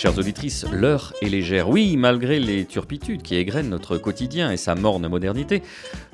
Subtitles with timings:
[0.00, 1.68] Chères auditrices, l'heure est légère.
[1.68, 5.60] Oui, malgré les turpitudes qui égrènent notre quotidien et sa morne modernité,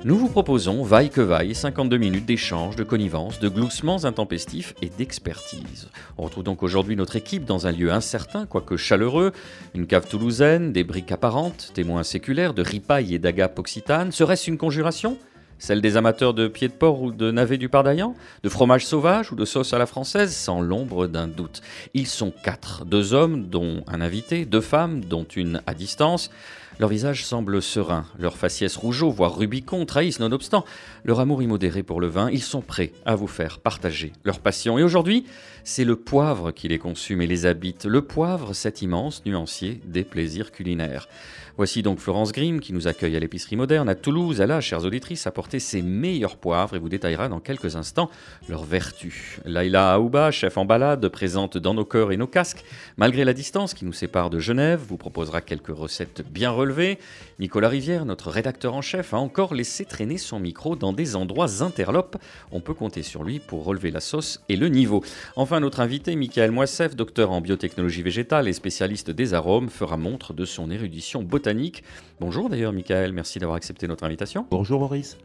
[0.03, 4.89] nous vous proposons, vaille que vaille, 52 minutes d'échange, de connivence, de gloussements intempestifs et
[4.89, 5.89] d'expertise.
[6.17, 9.33] On retrouve donc aujourd'hui notre équipe dans un lieu incertain, quoique chaleureux,
[9.75, 14.11] une cave toulousaine, des briques apparentes, témoins séculaires de ripailles et d'agapes occitanes.
[14.11, 15.15] Serait-ce une conjuration?
[15.57, 19.31] Celle des amateurs de pieds de porc ou de navets du Pardaillan De fromage sauvage
[19.31, 21.61] ou de sauce à la française Sans l'ombre d'un doute.
[21.93, 26.29] Ils sont quatre, deux hommes, dont un invité, deux femmes, dont une à distance.
[26.77, 30.65] Leur visage semble serein, leur faciès rougeau, voire Rubicon, trahissent nonobstant
[31.05, 32.29] leur amour immodéré pour le vin.
[32.29, 34.77] Ils sont prêts à vous faire partager leur passion.
[34.77, 35.25] Et aujourd'hui,
[35.65, 37.85] c'est le poivre qui les consume et les habite.
[37.85, 41.09] Le poivre, cet immense nuancier des plaisirs culinaires.
[41.57, 44.41] Voici donc Florence Grimm qui nous accueille à l'épicerie moderne à Toulouse.
[44.41, 48.11] Elle a, chères auditrices, apporté ses meilleurs poivres et vous détaillera dans quelques instants
[48.47, 49.39] leurs vertus.
[49.45, 52.63] Laila Aouba, chef en balade, présente dans nos cœurs et nos casques.
[52.97, 56.99] Malgré la distance qui nous sépare de Genève, vous proposera quelques recettes bien relevées.
[57.39, 61.63] Nicolas Rivière, notre rédacteur en chef, a encore laissé traîner son micro dans des endroits
[61.63, 62.17] interlopes.
[62.51, 65.03] On peut compter sur lui pour relever la sauce et le niveau.
[65.35, 70.33] Enfin, notre invité, Michael Moissef, docteur en biotechnologie végétale et spécialiste des arômes, fera montre
[70.33, 71.83] de son érudition botanique
[72.19, 74.45] Bonjour d'ailleurs Michael, merci d'avoir accepté notre invitation.
[74.49, 75.17] Bonjour Maurice.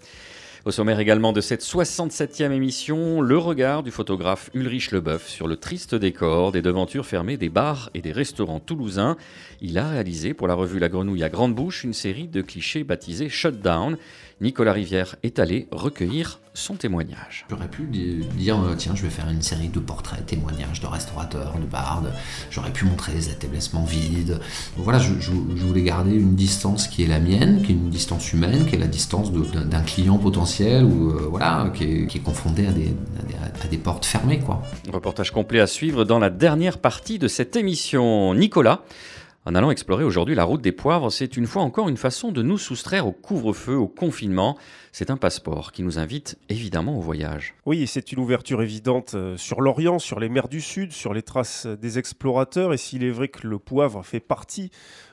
[0.67, 5.57] Au sommaire également de cette 67e émission, le regard du photographe Ulrich Leboeuf sur le
[5.57, 9.17] triste décor des devantures fermées des bars et des restaurants toulousains.
[9.63, 12.85] Il a réalisé pour la revue La Grenouille à Grande Bouche une série de clichés
[12.85, 13.97] baptisés Shutdown
[14.41, 17.45] Nicolas Rivière est allé recueillir son témoignage.
[17.51, 21.55] J'aurais pu dire, euh, tiens, je vais faire une série de portraits, témoignages de restaurateurs,
[21.59, 22.11] de bardes.
[22.51, 24.41] J'aurais pu montrer les établissements vides.
[24.77, 28.67] voilà, je, voulais garder une distance qui est la mienne, qui est une distance humaine,
[28.67, 32.95] qui est la distance d'un client potentiel ou euh, voilà, qui est, confronté à des,
[33.63, 34.63] à des, portes fermées, quoi.
[34.91, 38.35] Reportage complet à suivre dans la dernière partie de cette émission.
[38.35, 38.83] Nicolas
[39.47, 42.43] en allant explorer aujourd'hui la route des poivres, c'est une fois encore une façon de
[42.43, 44.59] nous soustraire au couvre-feu, au confinement.
[44.93, 47.55] C'est un passeport qui nous invite évidemment au voyage.
[47.65, 51.23] Oui, c'est une ouverture évidente euh, sur l'Orient, sur les mers du Sud, sur les
[51.23, 52.75] traces des explorateurs.
[52.75, 54.71] Et s'il est vrai que le poivre fait partie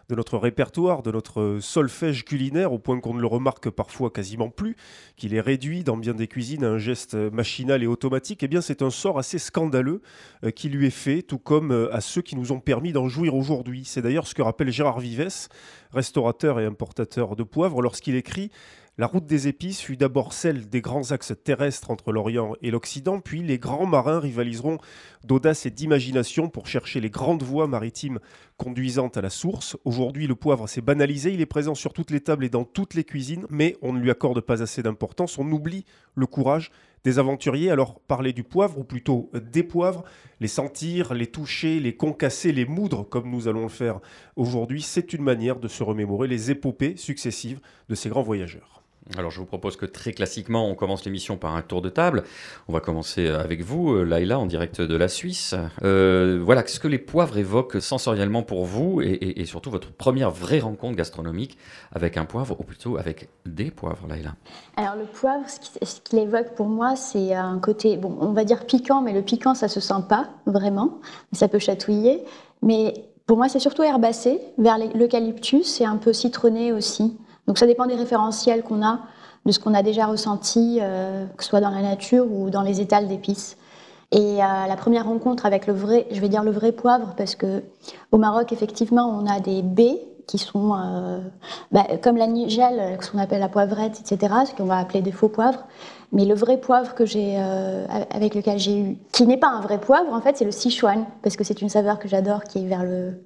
[0.10, 4.50] de notre répertoire, de notre solfège culinaire, au point qu'on ne le remarque parfois quasiment
[4.50, 4.76] plus,
[5.18, 8.62] qu'il est réduit dans bien des cuisines à un geste machinal et automatique, eh bien
[8.62, 10.02] c'est un sort assez scandaleux
[10.44, 13.10] euh, qui lui est fait, tout comme euh, à ceux qui nous ont permis d'en
[13.10, 13.84] jouir aujourd'hui.
[13.86, 15.50] C'est d'ailleurs ce que rappelle Gérard Vives,
[15.92, 18.52] restaurateur et importateur de poivre, lorsqu'il écrit
[19.00, 23.20] la route des épices fut d'abord celle des grands axes terrestres entre l'Orient et l'Occident,
[23.20, 24.80] puis les grands marins rivaliseront
[25.24, 28.18] d'audace et d'imagination pour chercher les grandes voies maritimes
[28.58, 29.78] conduisant à la source.
[29.86, 32.96] Aujourd'hui, le poivre s'est banalisé, il est présent sur toutes les tables et dans toutes
[32.96, 36.72] les cuisines, mais on ne lui accorde pas assez d'importance, on oublie le courage
[37.04, 37.70] des aventuriers.
[37.70, 40.06] Alors parler du poivre, ou plutôt des poivres,
[40.40, 44.00] les sentir, les toucher, les concasser, les moudre, comme nous allons le faire
[44.36, 47.60] aujourd'hui, c'est une manière de se remémorer les épopées successives
[47.90, 48.77] de ces grands voyageurs.
[49.16, 52.24] Alors je vous propose que très classiquement, on commence l'émission par un tour de table.
[52.68, 55.56] On va commencer avec vous, euh, Laïla, en direct de la Suisse.
[55.84, 60.60] Euh, voilà, qu'est-ce que les poivres évoquent sensoriellement pour vous et, surtout votre première vraie
[60.60, 61.58] rencontre gastronomique
[61.94, 64.36] avec un poivre, ou plutôt avec des poivres, Laïla?
[64.76, 68.66] Alors le poivre, ce qu'il évoque pour moi, c'est un côté, bon, on va dire
[68.66, 71.00] piquant, mais le piquant, ça se sent pas vraiment,
[71.32, 72.24] ça peut chatouiller.
[72.62, 72.94] Mais
[73.26, 77.18] pour moi, c'est surtout herbacé, vers l'eucalyptus et un peu citronné aussi.
[77.48, 79.00] Donc ça dépend des référentiels qu'on a,
[79.46, 82.62] de ce qu'on a déjà ressenti, euh, que ce soit dans la nature ou dans
[82.62, 83.58] les étals d'épices.
[84.12, 87.36] Et euh, la première rencontre avec le vrai, je vais dire le vrai poivre, parce
[87.36, 87.64] que
[88.12, 91.20] au Maroc, effectivement, on a des baies qui sont euh,
[91.72, 95.14] bah, comme la nigelle, ce qu'on appelle la poivrette, etc., ce qu'on va appeler des
[95.14, 95.66] faux poivres.
[96.12, 97.38] Mais le vrai poivre que j'ai,
[98.12, 101.06] avec lequel j'ai eu, qui n'est pas un vrai poivre, en fait, c'est le Sichuan,
[101.22, 103.24] parce que c'est une saveur que j'adore, qui est vers le,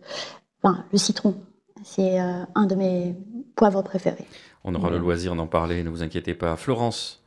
[0.64, 1.36] le citron.
[1.84, 3.16] C'est un de mes
[3.56, 4.26] poivre préféré.
[4.64, 6.56] On aura le loisir d'en parler, ne vous inquiétez pas.
[6.56, 7.24] Florence,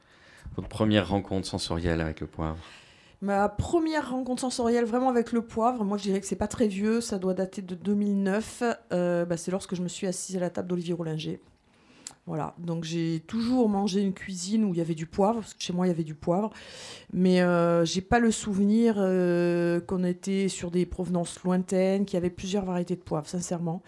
[0.56, 2.58] votre première rencontre sensorielle avec le poivre
[3.22, 6.68] Ma première rencontre sensorielle vraiment avec le poivre, moi je dirais que c'est pas très
[6.68, 8.62] vieux, ça doit dater de 2009.
[8.92, 11.40] Euh, bah, c'est lorsque je me suis assise à la table d'Olivier Roulinger.
[12.26, 15.62] Voilà, donc j'ai toujours mangé une cuisine où il y avait du poivre, parce que
[15.62, 16.50] chez moi il y avait du poivre,
[17.12, 22.16] mais euh, j'ai pas le souvenir euh, qu'on était sur des provenances lointaines, qu'il y
[22.16, 23.82] avait plusieurs variétés de poivre, sincèrement.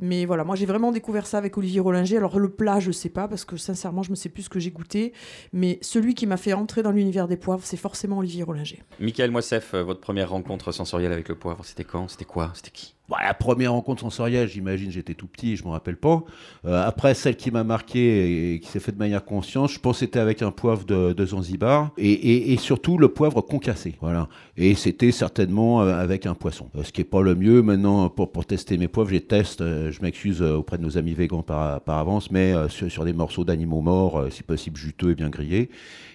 [0.00, 2.16] Mais voilà, moi j'ai vraiment découvert ça avec Olivier Rollinger.
[2.16, 4.58] Alors le plat, je sais pas, parce que sincèrement je ne sais plus ce que
[4.58, 5.12] j'ai goûté,
[5.52, 8.82] mais celui qui m'a fait entrer dans l'univers des poivres, c'est forcément Olivier Rollinger.
[8.98, 12.08] Michael Moissef, euh, votre première rencontre sensorielle avec le poivre, c'était quand?
[12.08, 12.50] C'était quoi?
[12.54, 12.97] C'était qui?
[13.08, 16.22] Bah, la première rencontre sensorielle, j'imagine, j'étais tout petit, je me rappelle pas.
[16.66, 19.96] Euh, après, celle qui m'a marqué et qui s'est faite de manière consciente, je pense
[19.96, 23.94] que c'était avec un poivre de, de Zanzibar et, et, surtout le poivre concassé.
[24.02, 24.28] Voilà.
[24.58, 26.68] Et c'était certainement euh, avec un poisson.
[26.76, 29.60] Euh, ce qui est pas le mieux maintenant pour, pour tester mes poivres, je teste.
[29.60, 33.80] je m'excuse auprès de nos amis végans par, par avance, mais sur, des morceaux d'animaux
[33.80, 35.70] morts, si possible juteux et bien grillés.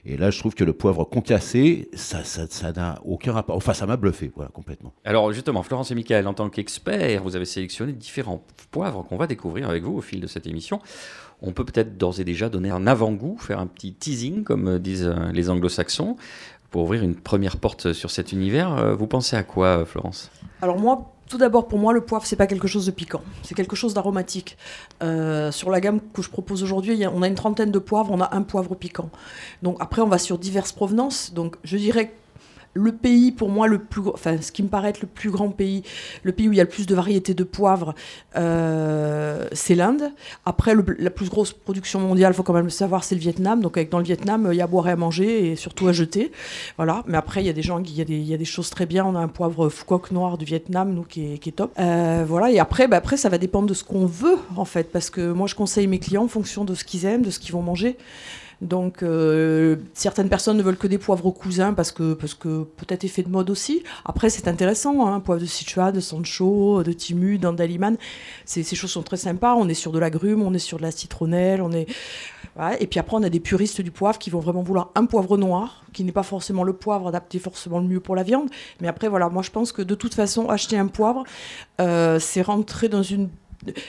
[0.05, 3.55] Et là, je trouve que le poivre concassé, ça n'a ça, ça aucun rapport.
[3.55, 4.93] Enfin, ça m'a bluffé, voilà, complètement.
[5.05, 6.49] Alors, justement, Florence et Michael, en tant
[7.23, 10.81] vous avez sélectionné différents poivres qu'on va découvrir avec vous au fil de cette émission.
[11.41, 15.05] On peut peut-être d'ores et déjà donner un avant-goût, faire un petit teasing, comme disent
[15.05, 16.15] euh, les anglo-saxons,
[16.71, 18.73] pour ouvrir une première porte sur cet univers.
[18.77, 20.31] Euh, vous pensez à quoi, Florence?
[20.61, 23.55] Alors, moi, tout d'abord, pour moi, le poivre, c'est pas quelque chose de piquant, c'est
[23.55, 24.57] quelque chose d'aromatique.
[25.01, 28.21] Euh, sur la gamme que je propose aujourd'hui, on a une trentaine de poivres, on
[28.21, 29.09] a un poivre piquant.
[29.61, 31.33] Donc après, on va sur diverses provenances.
[31.33, 32.13] Donc je dirais
[32.73, 35.49] le pays, pour moi, le plus, enfin, ce qui me paraît être le plus grand
[35.49, 35.83] pays,
[36.23, 37.93] le pays où il y a le plus de variétés de poivre,
[38.35, 40.11] euh, c'est l'Inde.
[40.45, 43.61] Après, la plus grosse production mondiale, faut quand même le savoir, c'est le Vietnam.
[43.61, 45.91] Donc, dans le Vietnam, il y a à boire et à manger et surtout à
[45.91, 46.31] jeter.
[46.77, 47.03] Voilà.
[47.07, 48.45] Mais après, il y a des gens, il y a des, il y a des
[48.45, 49.05] choses très bien.
[49.05, 51.73] On a un poivre Phuoc noir du Vietnam, nous, qui est, qui est top.
[51.79, 52.49] Euh, voilà.
[52.49, 55.31] Et après, bah, après, ça va dépendre de ce qu'on veut, en fait, parce que
[55.31, 57.61] moi, je conseille mes clients en fonction de ce qu'ils aiment, de ce qu'ils vont
[57.61, 57.97] manger.
[58.63, 63.03] Donc euh, certaines personnes ne veulent que des poivres cousins parce que, parce que peut-être
[63.03, 63.83] effet de mode aussi.
[64.05, 67.97] Après c'est intéressant, hein, poivre de Sichuan, de Sancho, de Timu, d'Andaliman.
[68.45, 69.55] Ces, ces choses sont très sympas.
[69.55, 71.87] On est sur de l'agrume, on est sur de la citronnelle, on est...
[72.79, 75.37] Et puis après on a des puristes du poivre qui vont vraiment vouloir un poivre
[75.37, 78.47] noir, qui n'est pas forcément le poivre adapté forcément le mieux pour la viande.
[78.79, 81.23] Mais après voilà, moi je pense que de toute façon acheter un poivre,
[81.81, 83.29] euh, c'est rentrer dans une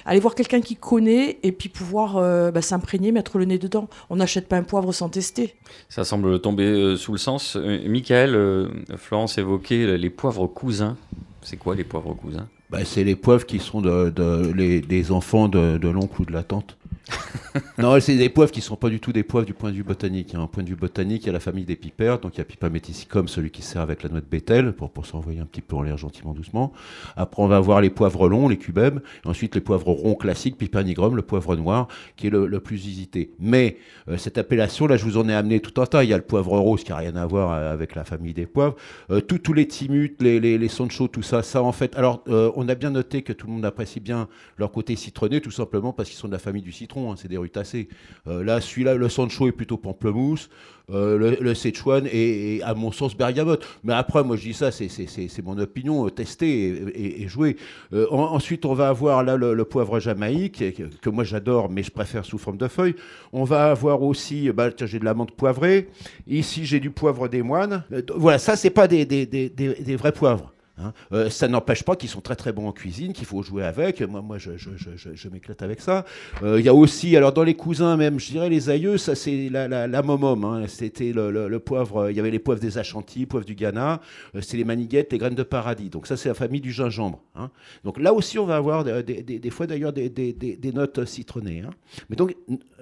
[0.05, 3.89] aller voir quelqu'un qui connaît et puis pouvoir euh, bah, s'imprégner, mettre le nez dedans.
[4.11, 5.55] On n'achète pas un poivre sans tester.
[5.89, 7.57] Ça semble tomber euh, sous le sens.
[7.57, 10.97] Euh, Michael, Florence évoquait les poivres cousins.
[11.43, 12.49] C'est quoi les poivres cousins?
[12.71, 16.33] Bah, C'est les poivres qui sont de, les, des enfants de, de l'oncle ou de
[16.33, 16.77] la tante.
[17.79, 19.77] non, c'est des poivres qui ne sont pas du tout des poivres du point de
[19.77, 20.35] vue botanique.
[20.35, 22.41] Un point de vue botanique, il y a la famille des pipères, donc il y
[22.41, 25.47] a Pipa metisicum, celui qui sert avec la noix de bétel, pour, pour s'envoyer un
[25.47, 26.73] petit peu en l'air gentiment, doucement.
[27.17, 30.57] Après, on va avoir les poivres longs, les cubebs, et ensuite les poivres ronds classiques,
[30.57, 33.33] Pipa nigrum, le poivre noir, qui est le, plus visité.
[33.39, 33.77] Mais
[34.09, 36.05] euh, cette appellation, là, je vous en ai amené tout un tas.
[36.05, 38.33] Il y a le poivre rose qui n'a rien à voir euh, avec la famille
[38.33, 38.77] des poivres.
[39.11, 41.95] Euh, tous les timutes, les, les, les sancho, tout ça, ça en fait.
[41.97, 45.51] Alors, on a bien noté que tout le monde apprécie bien leur côté citronné, tout
[45.51, 47.89] simplement parce qu'ils sont de la famille du citron, hein, c'est des rutacées.
[48.27, 50.49] Euh, là, celui-là, le Sancho est plutôt pamplemousse.
[50.91, 53.67] Euh, le, le Sichuan est, à mon sens, bergamote.
[53.85, 57.57] Mais après, moi, je dis ça, c'est mon opinion, euh, testée et, et, jouée.
[57.93, 60.63] Euh, en, ensuite, on va avoir là le, poivre jamaïque,
[61.01, 62.97] que, moi j'adore, mais je préfère sous forme de feuilles.
[63.33, 65.89] On va avoir aussi, bah, j'ai de la menthe poivrée.
[66.27, 67.85] Ici, j'ai du poivre des moines.
[68.15, 70.54] Voilà, ça, c'est pas des vrais poivres.
[70.77, 73.63] Hein euh, ça n'empêche pas qu'ils sont très très bons en cuisine, qu'il faut jouer
[73.65, 74.01] avec.
[74.03, 76.05] Moi, moi je, m'éclate avec ça.
[76.41, 79.15] Il euh, y a aussi, alors dans les cousins même, je dirais les aïeux, ça
[79.15, 80.45] c'est la, la, momom.
[80.45, 80.65] Hein.
[80.67, 84.01] C'était le, poivre, il y avait les poivres des Achantis, poivre du Ghana,
[84.35, 85.91] euh, c'est les maniguettes, les graines de paradis.
[85.91, 87.23] Donc ça c'est la famille du gingembre.
[87.37, 87.51] Hein.
[87.85, 91.63] Donc là aussi on va avoir des, fois d'ailleurs des, des, notes citronnées.
[92.11, 92.35] Mais donc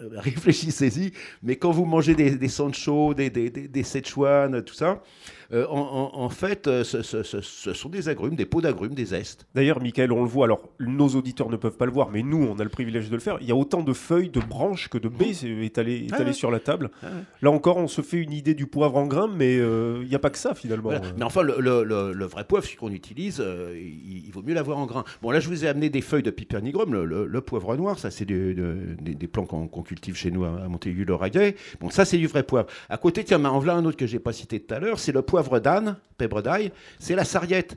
[0.16, 1.12] réfléchissez-y.
[1.42, 5.02] Mais quand vous mangez des, des Sancho, des, des, Szechuan, tout ça,
[5.52, 5.78] euh, en,
[6.14, 9.46] en, en, fait, ce, ce, ce, ce, sont des agrumes, des pots d'agrumes, des zestes.
[9.54, 12.42] D'ailleurs, Michael, on le voit, alors nos auditeurs ne peuvent pas le voir, mais nous,
[12.42, 13.36] on a le privilège de le faire.
[13.40, 16.32] Il y a autant de feuilles, de branches que de baies étalées, étalées ah ouais.
[16.32, 16.90] sur la table.
[17.02, 17.12] Ah ouais.
[17.42, 20.14] Là encore, on se fait une idée du poivre en grain, mais euh, il n'y
[20.14, 20.90] a pas que ça finalement.
[20.90, 21.02] Voilà.
[21.16, 24.42] Mais enfin, le, le, le, le vrai poivre, celui qu'on utilise, euh, il, il, vaut
[24.42, 25.04] mieux l'avoir en grain.
[25.20, 28.24] Bon, là, je vous ai amené des feuilles de pipernigrum, le, poivre noir, ça, c'est
[28.24, 31.56] des, des, des, plants qu'on qu cultive chez nous à, à Montaigu-le-Raguet.
[31.80, 32.68] Bon, ça, c'est du vrai poivre.
[32.88, 35.12] À côté, tiens, en voilà un autre que j'ai pas cité tout à l'heure, c'est
[35.12, 37.76] le poivre d'âne pèbre d'ail, c'est la sarriette.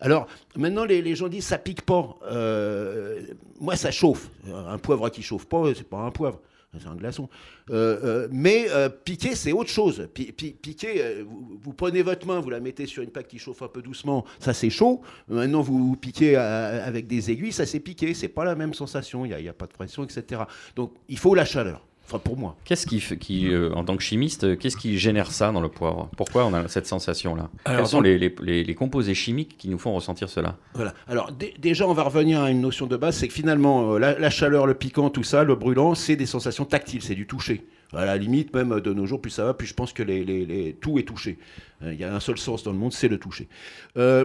[0.00, 2.16] Alors, maintenant, les, les, gens disent ça pique pas.
[2.30, 3.20] Euh,
[3.60, 4.28] moi, ça chauffe.
[4.52, 6.40] Un poivre qui chauffe pas, c'est pas un poivre.
[6.80, 7.28] C'est un glaçon.
[7.70, 10.08] Euh, euh, mais euh, piquer, c'est autre chose.
[10.12, 11.24] Pi pi piquer,
[11.62, 14.24] vous, prenez votre main, vous la mettez sur une plaque qui chauffe un peu doucement,
[14.38, 15.02] ça c'est chaud.
[15.28, 18.14] Maintenant, vous, piquez avec des aiguilles, ça c'est piqué.
[18.14, 20.42] C'est pas la même sensation, il n'y a, a, pas de pression, etc.
[20.76, 21.84] Donc, il faut la chaleur.
[22.06, 22.54] Enfin, pour moi.
[22.64, 26.10] Qu'est-ce qui, qui euh, en tant que chimiste, qu'est-ce qui génère ça dans le poivre?
[26.16, 27.48] Pourquoi on a cette sensation-là?
[27.64, 30.58] Quels sont les, les, les, composés chimiques qui nous font ressentir cela?
[30.74, 30.92] Voilà.
[31.08, 34.30] Alors déjà, on va revenir à une notion de base, c'est que finalement, la, la,
[34.30, 37.66] chaleur, le piquant, tout ça, le brûlant, c'est des sensations tactiles, c'est du toucher.
[37.94, 40.76] À la limite, même de nos jours, plus ça va, plus je pense que les,
[40.80, 41.38] tout est touché.
[41.82, 43.48] Il y a un seul sens dans le monde, c'est le toucher.
[43.96, 44.24] Euh,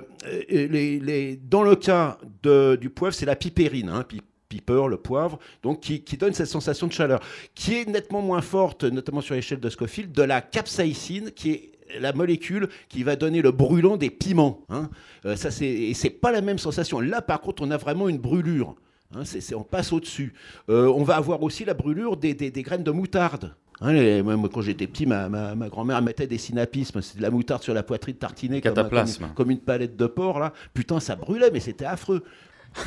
[1.50, 3.90] dans le cas de, du poivre, c'est la pipérine.
[3.90, 4.06] Hein,
[4.50, 7.22] piper, le poivre, donc qui, donne cette sensation de chaleur,
[7.56, 11.72] qui est nettement moins forte, notamment sur l'échelle de Scofield, de la capsaïcine, qui est
[12.00, 14.62] la molécule qui va donner le brûlant des piments.
[14.70, 14.90] Hein.
[15.26, 17.00] Euh, ça, c'est, et c'est pas la même sensation.
[17.00, 18.76] Là, par contre, on a vraiment une brûlure.
[19.16, 20.34] Hein, c'est, on passe au-dessus.
[20.70, 23.56] Euh, on va avoir aussi la brûlure des, graines de moutarde.
[23.82, 27.64] Hein, même quand j'étais petit, ma, ma, grand-mère mettait des synapismes, c'était de la moutarde
[27.64, 30.52] sur la poitrine tartinée comme, comme, comme, une palette de porc là.
[30.74, 32.24] Putain, ça brûlait, mais c'était affreux.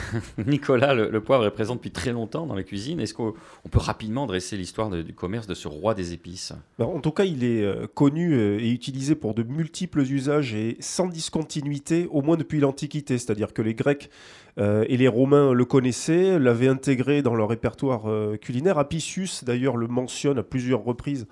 [0.46, 3.00] Nicolas, le, poivre est présent depuis très longtemps dans la cuisine.
[3.00, 3.34] Est-ce qu'on
[3.70, 6.52] peut rapidement dresser l'histoire du commerce de ce roi des épices?
[6.78, 10.54] Ben, En tout cas, il est euh, connu euh, et utilisé pour de multiples usages
[10.54, 13.18] et sans discontinuité, au moins depuis l'Antiquité.
[13.18, 14.11] C'est-à-dire que les Grecs
[14.58, 18.02] euh, et les Romains le connaissaient, l'avaient intégré dans leur répertoire
[18.40, 18.78] culinaire.
[18.78, 21.26] Apicius, d'ailleurs, le mentionne à plusieurs reprises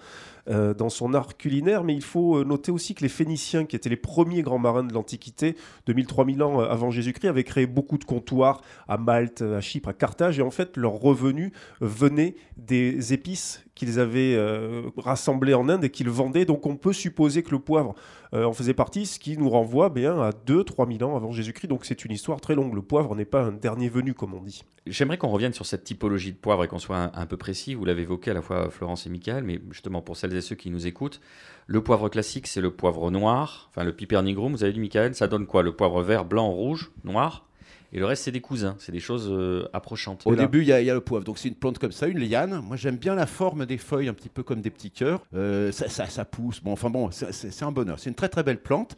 [0.49, 3.77] euh, dans son art culinaire, mais il faut euh, noter aussi que les Phéniciens, qui
[3.77, 5.57] étaient les premiers grands marins de l'Antiquité,
[5.89, 10.39] 2000-3000 ans avant Jésus-Christ, avaient créé beaucoup de comptoirs à Malte, à Chypre, à Carthage,
[10.39, 15.91] et en fait, leurs revenus venaient des épices qu'ils avaient euh, rassemblées en Inde et
[15.91, 16.45] qu'ils vendaient.
[16.45, 17.95] Donc on peut supposer que le poivre
[18.35, 21.69] euh, en faisait partie, ce qui nous renvoie bien à 2-3 000 ans avant Jésus-Christ.
[21.69, 22.75] Donc c'est une histoire très longue.
[22.75, 24.65] Le poivre n'est pas un dernier venu, comme on dit.
[24.87, 27.75] J'aimerais qu'on revienne sur cette typologie de poivre et qu'on soit un, peu précis.
[27.75, 30.57] Vous l'avez évoqué à la fois Florence et Michael, mais justement pour celles et ceux
[30.57, 31.23] qui nous écoutent,
[31.67, 35.15] le poivre classique, c'est le poivre noir, enfin le piper nigrum, vous avez dit Michael,
[35.15, 35.63] ça donne quoi?
[35.63, 37.47] Le poivre vert, blanc, rouge, noir?
[37.93, 40.23] Et le reste, c'est des cousins, c'est des choses euh, approchantes.
[40.25, 41.25] Au début, il y, a le poivre.
[41.25, 42.61] Donc, c'est une plante comme ça, une liane.
[42.65, 45.25] Moi, j'aime bien la forme des feuilles, un petit peu comme des petits cœurs.
[45.35, 46.63] Euh, ça, ça, pousse.
[46.63, 47.99] Bon, enfin bon, c'est un bonheur.
[47.99, 48.97] C'est une très très belle plante.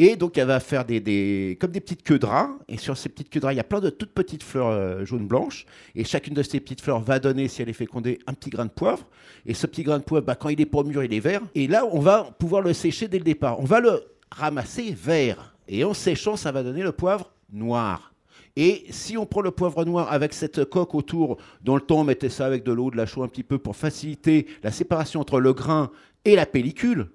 [0.00, 2.50] Et donc, elle va faire des, des, comme des petites queues de rat.
[2.68, 4.68] Et sur ces petites queues de rat, il y a plein de toutes petites fleurs
[4.68, 5.66] euh, jaunes-blanches.
[5.96, 8.66] Et chacune de ces petites fleurs va donner, si elle est fécondée, un petit grain
[8.66, 9.04] de poivre.
[9.46, 11.40] Et ce petit grain de poivre, bah, quand il est pour mûr, il est vert.
[11.56, 13.58] Et là, on va pouvoir le sécher dès le départ.
[13.58, 15.56] On va le ramasser vert.
[15.66, 18.07] Et en séchant, ça va donner le poivre noir.
[18.60, 22.04] Et si on prend le poivre noir avec cette coque autour, dans le temps on
[22.04, 25.20] mettait ça avec de l'eau, de la chaux un petit peu pour faciliter la séparation
[25.20, 25.92] entre le grain
[26.24, 27.08] et la pellicule,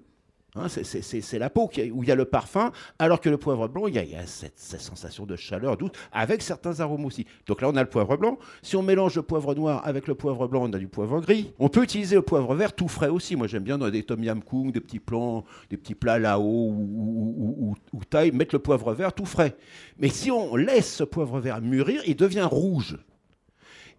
[0.56, 2.70] Hein, c'est la peau où il y a le parfum,
[3.00, 6.78] alors que le poivre blanc, il y a, cette, sensation de chaleur douce, avec certains
[6.78, 7.26] arômes aussi.
[7.48, 8.38] Donc là, on a le poivre blanc.
[8.62, 11.52] Si on mélange le poivre noir avec le poivre blanc, on a du poivre gris.
[11.58, 13.34] On peut utiliser le poivre vert tout frais aussi.
[13.34, 16.70] Moi, j'aime bien dans des tom yam kung, des petits plans, des petits plats là-haut
[16.70, 19.56] ou, ou, ou taille, mettre le poivre vert tout frais.
[19.98, 22.96] Mais si on laisse ce poivre vert mûrir, il devient rouge.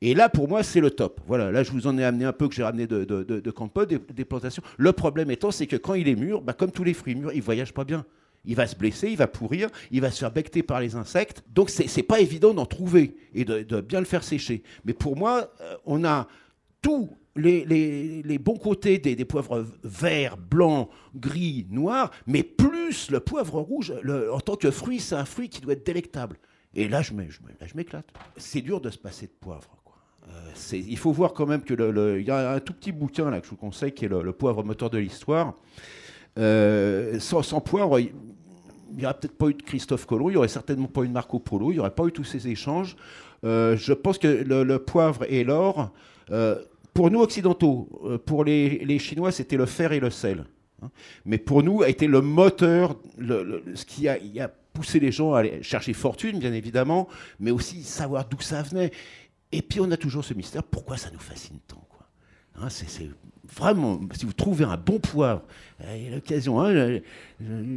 [0.02, 1.22] Et là, pour moi, c'est le top.
[1.28, 3.40] Voilà, là, je vous en ai amené un peu que j'ai ramené de, de, de,
[3.40, 4.64] des, plantations.
[4.78, 7.32] Le problème étant, c'est que quand il est mûr, bah, comme tous les fruits mûrs,
[7.34, 8.06] il ne voyage pas bien.
[8.48, 11.44] Il va se blesser, il va pourrir, il va se faire becter par les insectes.
[11.52, 14.64] Donc, c'est n'est pas évident d'en trouver et de, bien le faire sécher.
[14.84, 16.28] Mais pour moi, euh, on a
[16.82, 23.94] tous les, bons côtés des, poivres verts, blancs, gris, noirs, mais plus le poivre rouge,
[24.32, 26.38] en tant que fruit, c'est un fruit qui doit être délectable.
[26.76, 28.06] Et là, je m'éclate.
[28.38, 29.76] C'est dur de se passer de poivre.
[30.28, 33.40] Euh, il faut voir quand même que le, y a un tout petit bouquin là
[33.40, 35.54] que je vous conseille qui est le, poivre moteur de l'histoire.
[36.38, 38.12] Euh, sans, poivre, il
[38.96, 41.14] n'y aurait peut-être pas eu de Christophe Colomb, il n'y aurait certainement pas eu de
[41.14, 42.96] Marco Polo, il n'y aurait pas eu tous ces échanges.
[43.44, 45.92] Euh, je pense que le, poivre et l'or,
[46.94, 50.46] pour nous occidentaux, pour les, Chinois, c'était le fer et le sel.
[50.82, 50.90] Hein.
[51.26, 55.40] Mais pour nous, a été le moteur, ce qui a, a poussé les gens à
[55.40, 57.08] aller chercher fortune, bien évidemment,
[57.40, 58.92] mais aussi savoir d'où ça venait.
[59.56, 62.06] Et puis on a toujours ce mystère, pourquoi ça nous fascine tant quoi
[62.62, 63.10] hein, c'est,
[63.56, 65.44] vraiment, si vous trouvez un bon poivre,
[65.96, 67.00] il y a l'occasion, hein,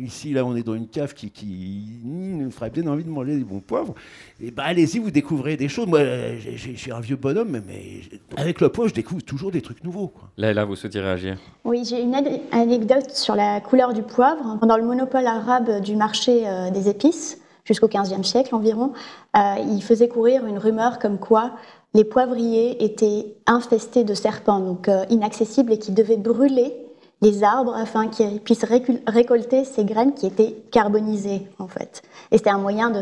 [0.02, 3.36] ici là on est dans une cave qui, qui nous ferait bien envie de manger
[3.36, 3.94] des bons poivres,
[4.40, 5.86] et ben allez-y, vous découvrez des choses.
[5.86, 6.00] Moi
[6.38, 8.00] j'ai, suis un vieux bonhomme, mais,
[8.36, 10.08] avec le poivre je découvre toujours des trucs nouveaux.
[10.08, 10.30] Quoi.
[10.36, 11.38] Là, là, vous souhaitez réagir?
[11.64, 12.16] Oui, j'ai une
[12.50, 14.56] anecdote sur la couleur du poivre.
[14.58, 18.92] Pendant le monopole arabe du marché euh, des épices, jusqu'au XVe siècle environ,
[19.36, 21.52] euh, il faisait courir une rumeur comme quoi
[21.94, 26.74] les poivriers étaient infestés de serpents, donc euh, inaccessibles, et qu'ils devaient brûler
[27.20, 32.02] les arbres afin qu'ils puissent récolter ces graines qui étaient carbonisées en fait.
[32.30, 32.92] Et c'était un moyen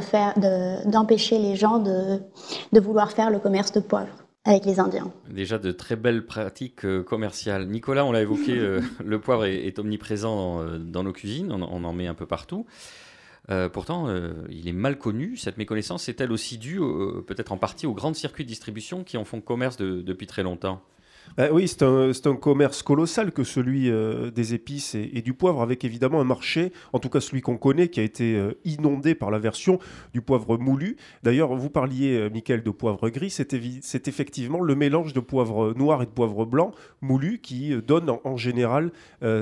[0.86, 2.18] d'empêcher les gens de,
[2.72, 4.08] de, vouloir faire le commerce de poivre
[4.44, 5.10] avec les Indiens.
[5.28, 7.66] Déjà de très belles pratiques euh, commerciales.
[7.66, 8.54] Nicolas, on l'a évoqué,
[9.04, 12.64] le poivre est, omniprésent dans, nos cuisines, on, en met un peu partout.
[13.50, 15.36] Euh, pourtant, euh, il est mal connu.
[15.36, 16.80] Cette méconnaissance est-elle aussi due,
[17.26, 20.82] peut-être en partie, aux grands circuits de distribution qui en font commerce depuis très longtemps
[21.36, 25.84] Bah oui, c'est un, commerce colossal que celui euh, des épices et, du poivre, avec
[25.84, 29.30] évidemment un marché, en tout cas celui qu'on connaît, qui a été euh, inondé par
[29.30, 29.78] la version
[30.12, 30.96] du poivre moulu.
[31.22, 36.02] D'ailleurs, vous parliez, euh, Michael, de poivre gris, c'est, effectivement le mélange de poivre noir
[36.02, 38.92] et de poivre blanc moulu qui euh, donne en, général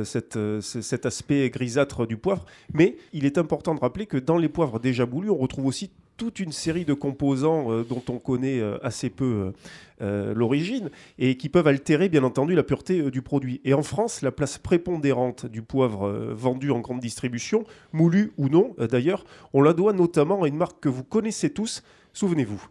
[0.04, 2.44] cet aspect grisâtre du poivre.
[2.72, 5.90] Mais il est important de rappeler que dans les poivres déjà moulus, on retrouve aussi
[6.16, 9.52] toute une série de composants euh, dont on connaît euh, assez peu
[10.00, 13.60] euh, l'origine et qui peuvent altérer bien entendu la pureté euh, du produit.
[13.64, 18.48] Et en France, la place prépondérante du poivre euh, vendu en grande distribution, moulu ou
[18.48, 22.62] non euh, d'ailleurs, on la doit notamment à une marque que vous connaissez tous, souvenez-vous.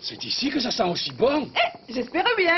[0.00, 1.48] C'est ici que ça sent aussi bon.
[1.88, 2.56] J'espère bien.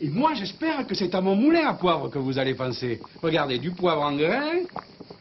[0.00, 3.00] Et moi, j'espère que c'est à mon moulin à poivre que vous allez penser.
[3.20, 4.60] Regardez, du poivre en grain,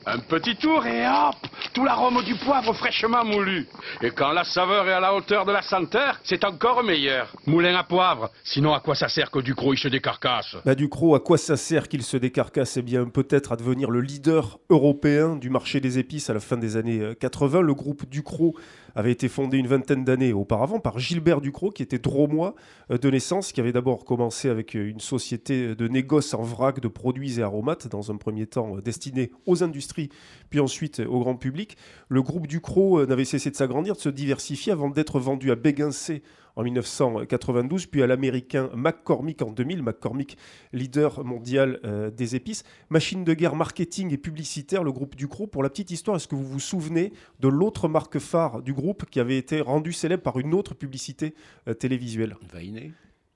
[0.07, 1.35] un petit tour et hop,
[1.73, 3.67] tout l'arôme du poivre fraîchement moulu.
[4.01, 7.33] Et quand la saveur est à la hauteur de la senteur, c'est encore meilleur.
[7.45, 11.15] Moulin à poivre, sinon à quoi ça sert que du croiche des carcasses Bah, Ducrot,
[11.15, 12.77] à quoi ça sert qu'il se décarcasse?
[12.77, 16.55] Eh bien, peut-être à devenir le leader européen du marché des épices à la fin
[16.55, 17.61] des années euh, 80.
[17.61, 18.55] Le groupe Ducrot
[18.97, 22.55] avait été fondé une vingtaine d'années auparavant par Gilbert Ducrot, qui était dromois
[22.89, 26.79] euh, de naissance, qui avait d'abord commencé avec euh, une société de négoce en vrac
[26.79, 30.09] de produits et aromates, dans un premier temps euh, destiné aux industries,
[30.49, 31.77] puis ensuite au grand public.
[32.09, 36.23] Le groupe Ducrot n'avait cessé de s'agrandir, de se diversifier avant d'être vendu à Béguincé
[36.57, 40.37] en 1992, puis à l'américain McCormick en 2000, McCormick
[40.73, 42.63] leader mondial euh, des épices.
[42.89, 45.47] Machine de guerre marketing et publicitaire, le groupe Ducrot.
[45.47, 49.05] Pour la petite histoire, est-ce que vous vous souvenez de l'autre marque phare du groupe
[49.09, 51.35] qui avait été rendue célèbre par une autre publicité
[51.67, 52.35] euh, télévisuelle?
[52.51, 52.91] Vainé.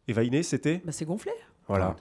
[0.07, 0.81] Et Vainé, c'était?
[0.83, 1.31] Bah, c'est gonflé.
[1.67, 1.95] Voilà.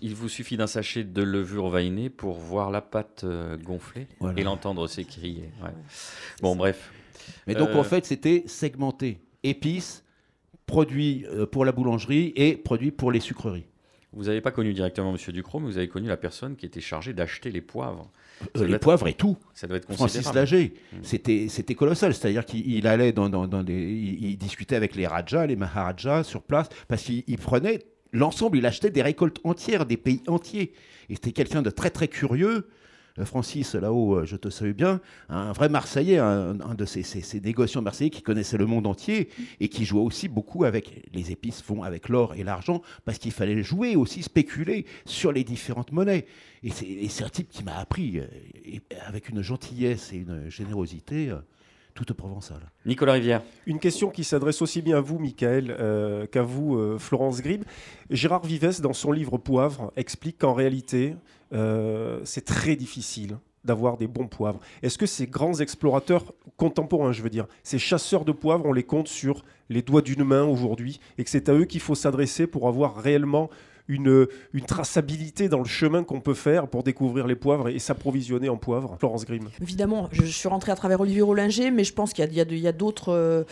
[0.00, 4.38] Il vous suffit d'un sachet de levure vainée pour voir la pâte euh, gonfler Voilà.
[4.38, 5.48] et l'entendre s'écrier.
[5.62, 5.70] Ouais.
[6.42, 6.92] Bon, bref.
[7.46, 9.18] Mais donc Euh, en fait, c'était segmenté.
[9.44, 10.03] Épices,
[10.66, 13.66] produits euh, pour la boulangerie et produits pour les sucreries.
[14.12, 16.80] Vous n'avez pas connu directement Monsieur Ducrot, mais vous avez connu la personne qui était
[16.80, 18.12] chargée d'acheter les poivres.
[18.56, 19.36] Euh, les être- poivres et tout.
[19.54, 20.38] Ça doit être Francis considérable.
[20.38, 20.96] Lager, Mm.
[21.02, 22.14] c'était c'était colossal.
[22.14, 26.22] C'est-à-dire qu'il il allait dans, dans, dans des, il, discutait avec les rajas, les maharajas
[26.22, 27.80] sur place, parce qu'il il prenait
[28.12, 30.72] l'ensemble, il achetait des récoltes entières, des pays entiers.
[31.10, 32.68] Et c'était quelqu'un de très très curieux.
[33.18, 37.02] Euh, Francis, là-haut, euh, je te salue bien, un vrai Marseillais, un, un de ces,
[37.04, 39.28] ces- ces négociants marseillais qui connaissait le monde entier
[39.60, 43.30] et qui jouait aussi beaucoup avec les épices, font avec l'or et l'argent, parce qu'il
[43.30, 46.26] fallait jouer aussi, spéculer sur les différentes monnaies.
[46.64, 48.24] Et c'est un type qui m'a appris, euh,
[48.64, 51.32] et avec une gentillesse et une générosité,
[51.94, 52.72] toute provençale.
[52.86, 53.40] Nicolas Rivière.
[53.66, 57.62] Une question qui s'adresse aussi bien à vous, Michael, euh, qu'à vous, euh, Florence Gribe.
[58.10, 61.14] Gérard Vives, dans son livre Poivre, explique qu'en réalité,
[61.54, 64.60] euh, c'est très difficile d'avoir des bons poivres.
[64.82, 68.82] Est-ce que ces grands explorateurs contemporains, je veux dire, ces chasseurs de poivre, on les
[68.82, 72.46] compte sur les doigts d'une main aujourd'hui, et que c'est à eux qu'il faut s'adresser
[72.46, 73.48] pour avoir réellement
[73.88, 74.26] une,
[74.66, 78.96] traçabilité dans le chemin qu'on peut faire pour découvrir les poivres et, s'approvisionner en poivre
[78.98, 79.48] Florence Grimm.
[79.60, 83.44] Évidemment, je, suis rentrée à travers Olivier Rollinger, mais je pense qu'il y a- d'autres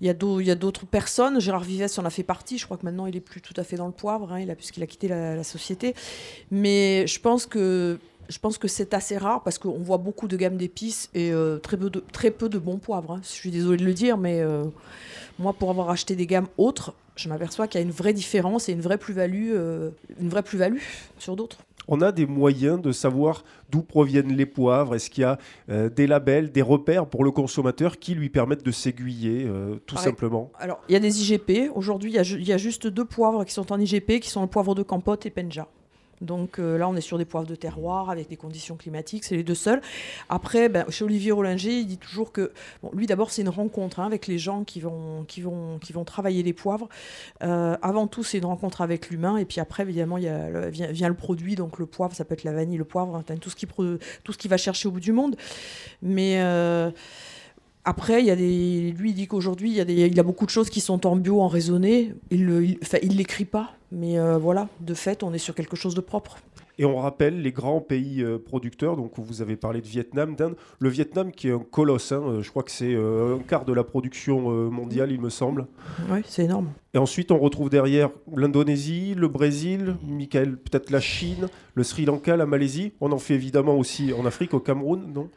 [0.00, 0.10] il y
[0.50, 1.40] a d'autres personnes.
[1.40, 2.58] Gérard Vives en a fait partie.
[2.58, 4.82] Je crois que maintenant, il est plus tout à fait dans le poivre, hein, puisqu'il
[4.82, 5.94] a quitté la, société.
[6.50, 7.98] Mais je pense que.
[8.68, 11.98] C'est assez rare parce qu'on voit beaucoup de gammes d'épices et euh, très, peu de,
[12.12, 13.14] très peu de bons poivres.
[13.14, 13.20] hein.
[13.24, 14.66] Je suis désolée de le dire, mais euh,
[15.40, 18.68] moi, pour avoir acheté des gammes autres, je m'aperçois qu'il y a une vraie différence
[18.68, 20.78] et une vraie plus-value euh, une vraie plus-value
[21.18, 21.58] sur d'autres.
[21.88, 24.94] On a des moyens de savoir d'où proviennent les poivres.
[24.94, 25.38] Est-ce qu'il y a
[25.70, 29.96] euh, des labels, des repères pour le consommateur qui lui permettent de s'aiguiller, euh, tout
[29.96, 30.10] Pareil.
[30.10, 30.52] simplement?
[30.58, 31.70] Alors, il y a des IGP.
[31.74, 34.46] Aujourd'hui, il y y, a juste deux poivres qui sont en IGP, qui sont le
[34.46, 35.66] poivre de Campote et Penja.
[36.20, 39.36] Donc euh, là, on est sur des poivres de terroir avec des conditions climatiques, c'est
[39.36, 39.80] les deux seuls.
[40.28, 42.52] Après, ben, chez Olivier Rollinger, il dit toujours que,
[42.92, 46.04] lui d'abord, c'est une rencontre hein, avec les gens qui vont, qui vont, qui vont
[46.04, 46.88] travailler les poivres.
[47.42, 50.68] Euh, avant tout, c'est une rencontre avec l'humain, et puis après, évidemment, il y a
[50.68, 53.56] vient, le produit, donc le poivre, ça peut être la vanille, le poivre, tout ce
[53.56, 55.36] qui, pro- tout ce qui va chercher au bout du monde.
[56.02, 56.90] Mais euh,
[57.84, 58.92] après, il y a des...
[58.98, 60.06] lui, il dit qu'aujourd'hui, il, y a des...
[60.06, 62.14] il a beaucoup de choses qui sont en bio, en raisonné.
[62.30, 62.78] Il ne il...
[62.82, 63.74] enfin, il l'écrit pas.
[63.92, 66.38] Mais euh, voilà, de fait, on est sur quelque chose de propre.
[66.78, 70.56] Et on rappelle les grands pays euh, producteurs, donc vous avez parlé de Vietnam, d'Inde.
[70.78, 73.72] Le Vietnam qui est un colosse, hein, euh, je crois que c'est un quart de
[73.72, 75.66] la production mondiale, il me semble.
[76.10, 76.70] Oui, c'est énorme.
[76.94, 82.36] Et ensuite, on retrouve derrière l'Indonésie, le Brésil, Michael, peut-être la Chine, le Sri Lanka,
[82.36, 82.92] la Malaisie.
[83.00, 85.28] On en fait évidemment aussi en Afrique, au Cameroun, non?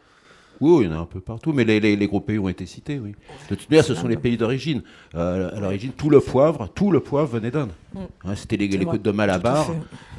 [0.64, 2.48] Oui, il y en a un peu partout, mais les, les- les gros pays ont
[2.50, 3.14] été cités, oui.
[3.50, 4.82] De toute manière, ce sont les pays d'origine.
[5.16, 7.72] Euh, à l'origine, tout le poivre, tout le poivre venait d'Inde.
[7.94, 8.00] Mm.
[8.26, 9.70] Hein, C'était les, côtes de Malabar.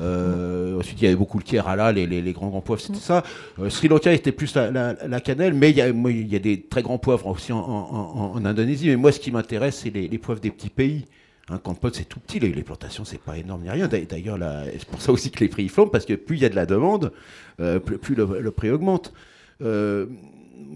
[0.01, 2.99] Euh, ensuite, il y avait beaucoup le Kerala, les, les, les grands grands poivres, c'était
[2.99, 3.23] ça.
[3.59, 6.29] Euh, Sri Lanka était plus la, la- la cannelle, mais il y, a, moi, il
[6.33, 8.89] y a des très grands poivres aussi en, en- en- en Indonésie.
[8.89, 11.05] Mais moi, ce qui m'intéresse, c'est les, les poivres des petits pays.
[11.51, 13.87] Un potes, c'est tout petit, les, les plantations, c'est pas énorme ni rien.
[13.87, 14.39] D'a- D'ailleurs,
[14.79, 16.55] c'est pour ça aussi que les prix flambent, parce que plus il y a de
[16.57, 17.13] la demande,
[17.61, 19.13] euh, plus, plus le, le prix augmente.
[19.62, 20.07] Euh,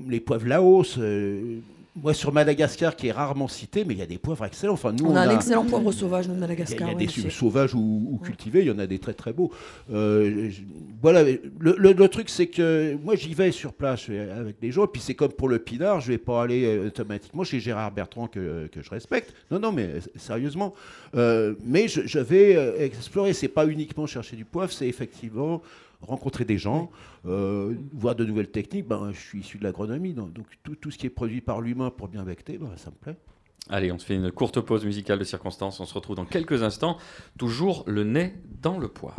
[0.09, 1.59] les poivres Laos, euh,
[2.01, 4.75] moi sur Madagascar, qui est rarement cité, mais il y a des poivres excellents.
[4.75, 6.89] Enfin, nous, On a un a- excellent poivre sauvage de il y a, Madagascar.
[6.89, 9.33] il y a des sauvages ou, ou cultivés, il y en a des très très
[9.33, 9.51] beaux.
[9.93, 10.61] Euh, je-
[11.03, 14.87] voilà, le, le- le truc c'est que moi j'y vais sur place avec des gens,
[14.87, 18.69] puis c'est comme pour le pinard, je vais pas aller automatiquement chez Gérard Bertrand que,
[18.69, 19.35] que je respecte.
[19.51, 20.75] Non, non, mais sérieusement.
[21.17, 25.63] Euh, mais je, je vais explorer, c'est pas uniquement chercher du poivre, c'est effectivement
[26.01, 26.91] rencontrer des gens,
[27.27, 28.87] euh, voir de nouvelles techniques.
[28.87, 31.61] Ben, je suis issu de l'agronomie, donc, donc tout, tout ce qui est produit par
[31.61, 33.17] l'humain pour bien becter, ben, ça me plaît.
[33.71, 35.79] Allez, on se fait une courte pause musicale de circonstance.
[35.81, 36.97] On se retrouve dans quelques instants.
[37.37, 39.17] Toujours le nez dans le poivre.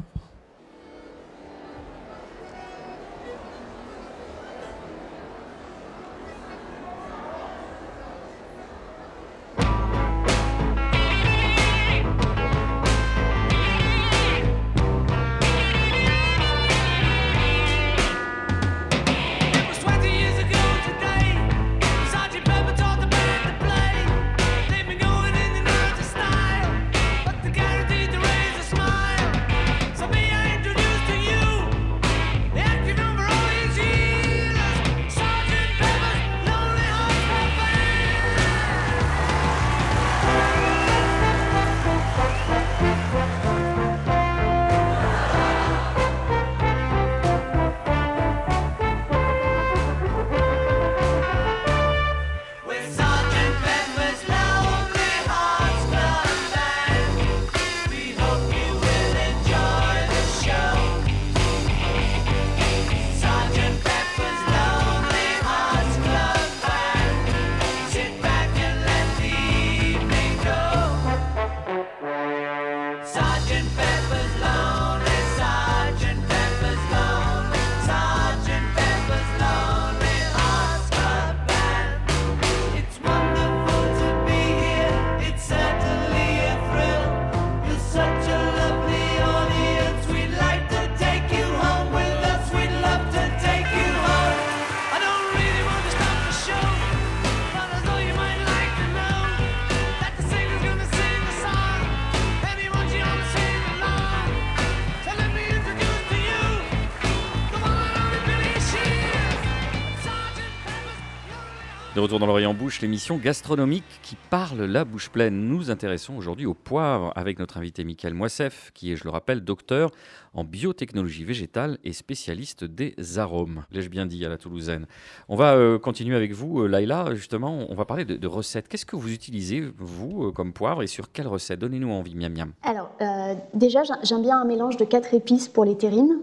[112.10, 115.48] Retour dans l'Orient Bouche, l'émission gastronomique qui parle la bouche pleine.
[115.48, 119.42] Nous intéressons aujourd'hui au poivre avec notre invité Michael Moissef, qui est, je le rappelle,
[119.42, 119.92] docteur
[120.34, 123.64] en biotechnologie végétale et spécialiste des arômes.
[123.72, 124.88] L'ai-je bien dit à la Toulousaine?
[125.28, 127.14] On va euh, continuer avec vous, euh, Laïla.
[127.14, 128.68] Justement, on va parler de, recettes.
[128.68, 132.34] Qu'est-ce que vous utilisez, vous, euh, comme poivre et sur quelles recettes Donnez-nous envie, miam
[132.34, 132.54] miam.
[132.64, 136.18] Alors, euh, déjà, j'ai- j'aime bien un mélange de quatre épices pour les terrines.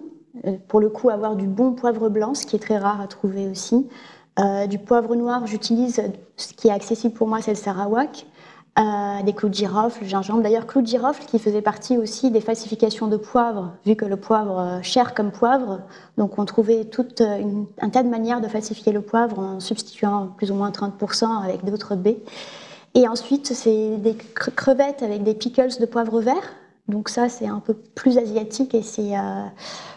[0.68, 3.48] Pour le coup, avoir du bon poivre blanc, ce qui est très rare à trouver
[3.48, 3.86] aussi.
[4.38, 6.00] Euh, du poivre noir, j'utilise
[6.36, 8.26] ce qui est accessible pour moi, c'est le sarawak.
[8.78, 10.42] Euh, des clous de girofle, le gingembre.
[10.42, 14.18] D'ailleurs, clous de girofle qui faisait partie aussi des falsifications de poivre, vu que le
[14.18, 15.80] poivre, euh, cher comme poivre,
[16.18, 20.50] donc on trouvait tout un tas de manières de falsifier le poivre en substituant plus
[20.50, 22.18] ou moins 30% avec d'autres baies.
[22.92, 26.52] Et ensuite, c'est des cre- crevettes avec des pickles de poivre vert.
[26.88, 29.12] Donc ça, c'est un peu plus asiatique et c'est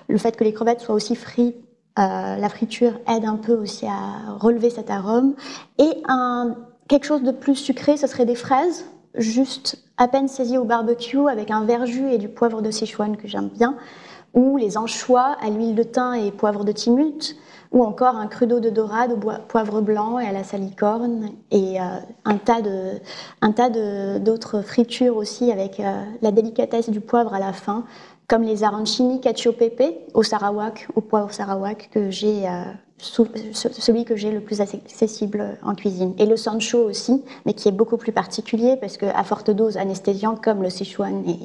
[0.08, 1.58] le fait que les crevettes soient aussi frites.
[2.00, 5.34] Euh, la friture aide un peu aussi à relever cet arôme.
[5.78, 6.04] Et
[6.88, 8.86] quelque chose de plus sucré, ce serait des fraises,
[9.16, 13.28] juste à peine saisies au barbecue avec un verjus et du poivre de Sichuan que
[13.28, 13.76] j'aime bien,
[14.34, 17.36] ou les anchois à l'huile de thym et poivre de Timut,
[17.72, 21.84] ou encore un crudo de dorade au poivre blanc et à la salicorne, et euh,
[22.26, 22.62] un tas
[23.42, 23.70] un tas
[24.20, 27.84] d'autres fritures aussi avec euh, la délicatesse du poivre à la fin,
[28.30, 32.64] comme les arancini cacio pepe au sarawak, au poivre sarawak que j'ai euh,
[33.00, 36.14] celui que j'ai le plus accessible en cuisine.
[36.20, 40.44] Et le sancho aussi, mais qui est beaucoup plus particulier parce qu'à forte dose anesthésiante
[40.44, 41.40] comme le Sichuan et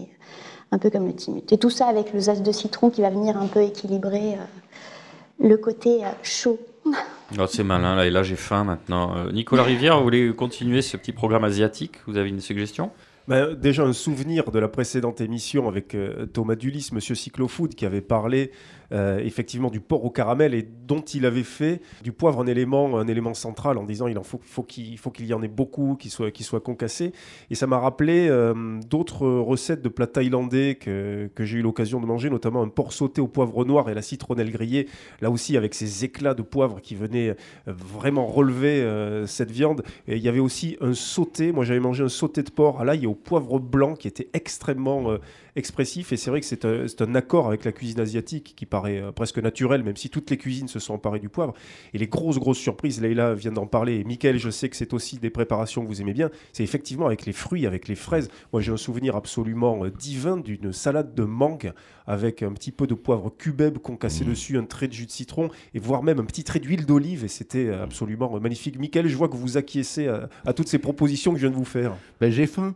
[0.72, 1.50] un peu comme le Timut.
[1.52, 5.48] Et tout ça avec le zeste de citron qui va venir un peu équilibrer euh,
[5.48, 6.58] le côté euh, chaud.
[7.38, 9.14] Oh, c'est malin, là, et là j'ai faim maintenant.
[9.32, 11.96] Nicolas Rivière, vous voulez continuer ce petit programme asiatique?
[12.06, 12.90] Vous avez une suggestion?
[13.26, 17.86] Ben, déjà un souvenir de la précédente émission avec euh, Thomas Dulis, Monsieur Cyclofood, qui
[17.86, 18.50] avait parlé
[18.92, 22.98] euh, effectivement du porc au caramel et dont il avait fait du poivre un élément,
[22.98, 26.10] un élément central en disant il faut, qu'il faut qu'il y en ait beaucoup, qu'il
[26.10, 27.14] soit, qu'il soit concassé.
[27.48, 32.00] Et ça m'a rappelé euh, d'autres recettes de plats thaïlandais que, que j'ai eu l'occasion
[32.00, 34.86] de manger, notamment un porc sauté au poivre noir et la citronnelle grillée,
[35.22, 37.34] là aussi avec ces éclats de poivre qui venaient
[37.66, 38.86] vraiment relever
[39.26, 39.82] cette viande.
[40.08, 42.84] Et il y avait aussi un sauté, moi j'avais mangé un sauté de porc à
[42.84, 45.18] l'ail au poivre blanc qui était extrêmement euh,
[45.56, 46.12] expressif.
[46.12, 49.00] Et c'est vrai que c'est un, c'est un accord avec la cuisine asiatique qui paraît
[49.00, 51.54] euh, presque naturel, même si toutes les cuisines se sont emparées du poivre.
[51.92, 54.00] Et les grosses, grosses surprises, Leïla vient d'en parler.
[54.00, 56.30] Et Mickaël, je sais que c'est aussi des préparations que vous aimez bien.
[56.52, 58.28] C'est effectivement avec les fruits, avec les fraises.
[58.52, 61.72] Moi, j'ai un souvenir absolument euh, divin d'une salade de mangue
[62.06, 65.48] avec un petit peu de poivre cubeb concassé dessus, un trait de jus de citron
[65.72, 67.24] et voire même un petit trait d'huile d'olive.
[67.24, 68.78] Et c'était euh, absolument euh, magnifique.
[68.78, 71.56] Mickaël, je vois que vous acquiescez à, à toutes ces propositions que je viens de
[71.56, 71.96] vous faire.
[72.20, 72.74] Ben, j'ai faim.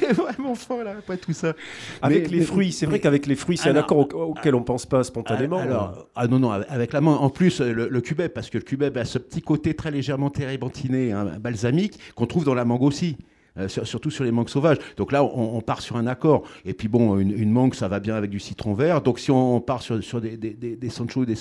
[0.00, 1.54] J'ai vraiment faim là, après tout ça.
[2.02, 4.54] Avec Mais- les mais- fruits, c'est vrai qu'avec les fruits, c'est un accord au- auquel
[4.54, 5.58] on pense pas spontanément.
[5.58, 7.14] Alors, ah non, non, avec la main.
[7.16, 10.30] En plus, le, le cubeb, parce que le cubeb a ce petit côté très légèrement
[10.30, 13.16] térébenthine, hein, balsamique, qu'on trouve dans la mangue aussi.
[13.58, 14.78] Euh, sur- surtout sur les mangues sauvages.
[14.96, 16.44] Donc là, on, part sur un accord.
[16.64, 19.02] Et puis bon, une, mangue, ça va bien avec du citron vert.
[19.02, 21.34] Donc si on, part sur, des, des, des, des sancho, des.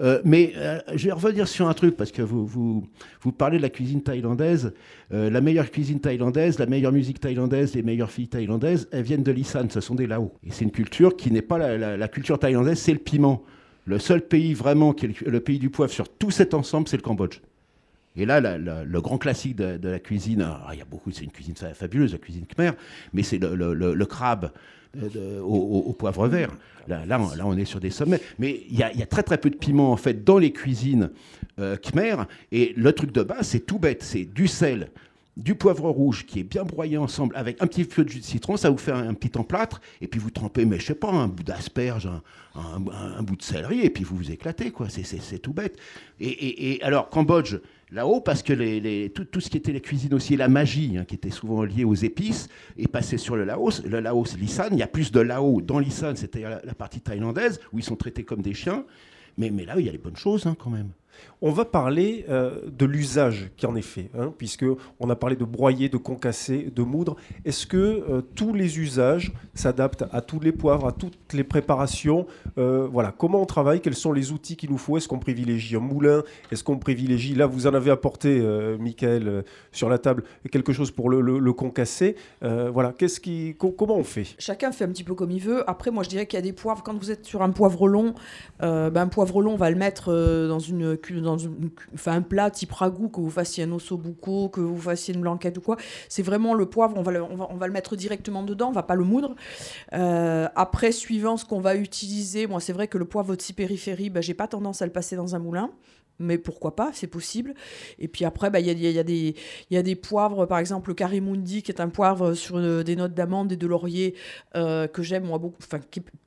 [0.00, 3.62] Euh, mais euh, je vais revenir sur un truc, parce que vous, vous, parlez de
[3.62, 4.72] la cuisine thaïlandaise.
[5.10, 9.32] La meilleure cuisine thaïlandaise, la meilleure musique thaïlandaise, les meilleures filles thaïlandaises, elles viennent de
[9.32, 10.32] l'Isan, ce sont des Lao.
[10.46, 13.42] Et c'est une culture qui n'est pas la, la- culture thaïlandaise, c'est le piment.
[13.86, 16.96] Le seul pays vraiment qui est le pays du poivre sur tout cet ensemble, c'est
[16.98, 17.40] le Cambodge.
[18.18, 21.54] Et là, le grand classique de, la cuisine, il y a beaucoup, c'est une cuisine
[21.54, 22.72] fa- fabuleuse, la cuisine khmer,
[23.12, 24.50] mais c'est le, crabe
[24.94, 26.50] de- au, poivre vert.
[26.88, 28.20] Là, là, on, est sur des sommets.
[28.40, 31.10] Mais il y, a, très très peu de piment en fait dans les cuisines
[31.60, 32.16] euh, khmer.
[32.50, 34.88] Et le truc de base, c'est tout bête, c'est du sel,
[35.36, 38.24] du poivre rouge qui est bien broyé ensemble avec un petit peu de jus de
[38.24, 41.10] citron, ça vous fait un, petit emplâtre, et puis vous trempez, mais je sais pas,
[41.10, 42.08] un bout d'asperge,
[42.56, 44.88] un, bout de céleri, et puis vous vous éclatez, quoi.
[44.88, 45.78] C'est- tout bête.
[46.18, 47.58] Et alors, Cambodge,
[47.90, 51.30] là-haut, parce que tout, ce qui était les cuisines aussi, la magie, hein, qui était
[51.30, 52.48] souvent liée aux épices,
[52.78, 53.82] est passé sur le Laos.
[53.84, 57.00] Le Laos, l'Isan, il y a plus de Lao dans l'Isan, c'était la, la partie
[57.00, 58.84] thaïlandaise, où ils sont traités comme des chiens.
[59.36, 60.90] Mais, mais là, il y a les bonnes choses, hein, quand même.
[61.40, 64.64] On va parler euh, de l'usage qui en est fait, hein, puisque
[64.98, 67.14] on a parlé de broyer, de concasser, de moudre.
[67.44, 72.26] Est-ce que euh, tous les usages s'adaptent à tous les poivres, à toutes les préparations
[72.58, 73.80] Euh, Voilà, comment on travaille?
[73.80, 74.96] Quels sont les outils qu'il nous faut?
[74.96, 76.22] Est-ce qu'on privilégie un moulin?
[76.50, 78.40] Est-ce qu'on privilégie Là, vous en avez apporté,
[78.80, 82.16] Michael, sur la table quelque chose pour le, concasser.
[82.42, 83.20] Voilà, qu'est-ce
[83.52, 84.26] comment on fait?
[84.38, 85.68] Chacun fait un petit peu comme il veut.
[85.70, 86.82] Après, moi, je dirais qu'il y a des poivres.
[86.82, 88.14] Quand vous êtes sur un poivre long,
[88.60, 90.12] ben, un poivre long, on va le mettre
[90.48, 91.38] dans, une, cu- dans
[92.06, 95.60] un plat type ragoût, que vous fassiez un ossobuco, que vous fassiez une blanquette ou
[95.60, 95.76] quoi.
[96.08, 98.68] C'est vraiment le poivre, on va le, on va, on va le mettre directement dedans,
[98.68, 99.34] on va pas le moudre.
[99.92, 104.10] Euh, après, suivant ce qu'on va utiliser, moi, c'est vrai que le poivre de périphérie,
[104.10, 105.70] ben, j'ai pas tendance à le passer dans un moulin.
[106.20, 107.54] Mais pourquoi pas, c'est possible.
[107.98, 108.90] Et puis après, bah, il y, a, il y a-
[109.70, 113.14] y a des- poivres, par exemple le Karimundi, qui est un poivre sur des notes
[113.14, 114.14] d'amande et de laurier
[114.56, 115.80] euh, que j'aime beaucoup, enfin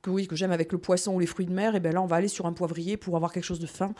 [0.06, 1.74] oui, que j'aime avec le poisson ou les fruits de mer.
[1.74, 3.94] Et ben là, on va aller sur un poivrier pour avoir quelque chose de fin,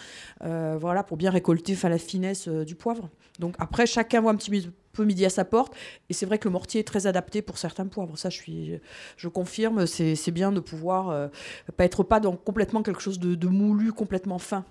[0.45, 3.09] euh, voilà, pour bien récolter la finesse euh, du poivre.
[3.39, 5.75] Donc après, chacun voit un petit peu midi à sa porte.
[6.11, 8.17] Et c'est vrai que le mortier est très adapté pour certains poivres.
[8.19, 8.81] Ça, je suis,
[9.17, 9.87] je confirme.
[9.87, 11.31] C'est bien de pouvoir
[11.77, 14.65] pas être pas dans complètement quelque chose de moulu, complètement fin.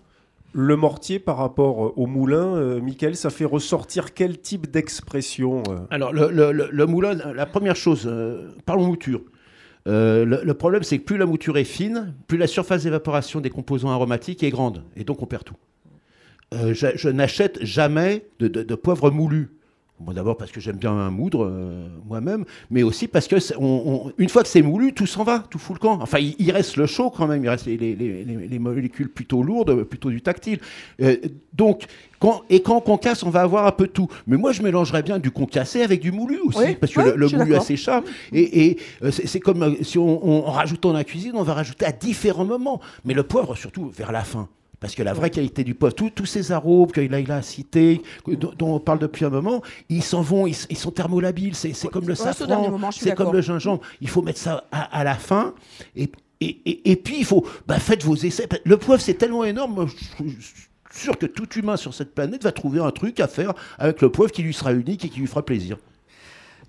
[0.53, 5.63] Le mortier par rapport euh, au moulin, euh, Michael, ça fait ressortir quel type d'expression
[5.69, 9.21] euh Alors, le, moulin, la première chose, euh, parlons mouture.
[9.85, 13.89] Le, problème, c'est que plus la mouture est fine, plus la surface d'évaporation des composants
[13.89, 14.83] aromatiques est grande.
[14.95, 15.55] Et donc, on perd tout.
[16.51, 19.60] Je n'achète jamais de poivre moulu.
[20.03, 24.07] Bon, D'abord parce que j'aime bien moudre euh, moi-même, mais aussi parce que c'est- on-
[24.07, 25.99] on- une fois que c'est moulu, tout s'en va, tout fout le camp.
[26.01, 28.59] Enfin, il, il reste le chaud quand même, il reste les, les- les- les- les
[28.59, 30.59] molécules plutôt lourdes, plutôt du tactile.
[31.01, 31.17] Euh,
[31.53, 31.85] donc,
[32.19, 34.07] quand, et quand on concasse, on va avoir un peu de tout.
[34.27, 37.11] Mais moi, je mélangerais bien du concassé avec du moulu aussi, Oui, parce que oui,
[37.15, 38.03] le, moulu a ses charmes.
[38.31, 41.53] Et, et, euh, c'est comme si on, on- en rajoutant dans la cuisine, on va
[41.53, 42.81] rajouter à différents moments.
[43.05, 44.47] Mais le poivre, surtout vers la fin.
[44.81, 48.01] Parce que la vraie qualité du poivre, tous- ces arômes qu'il a, il a cités,
[48.27, 51.55] dont, dont on parle depuis un moment, ils s'en vont, ils, ils sont thermolabiles.
[51.55, 53.81] C'est comme le safran, c'est comme le gingembre.
[54.01, 55.53] Il faut mettre ça à, à la fin.
[55.95, 56.09] Et,
[56.41, 57.45] et, et, et puis, il faut.
[57.67, 58.49] Bah, faites vos essais.
[58.65, 59.87] Le poivre, c'est tellement énorme.
[59.87, 60.67] je- je suis
[61.05, 64.11] sûr que tout humain sur cette planète va trouver un truc à faire avec le
[64.11, 65.77] poivre qui lui sera unique et qui lui fera plaisir.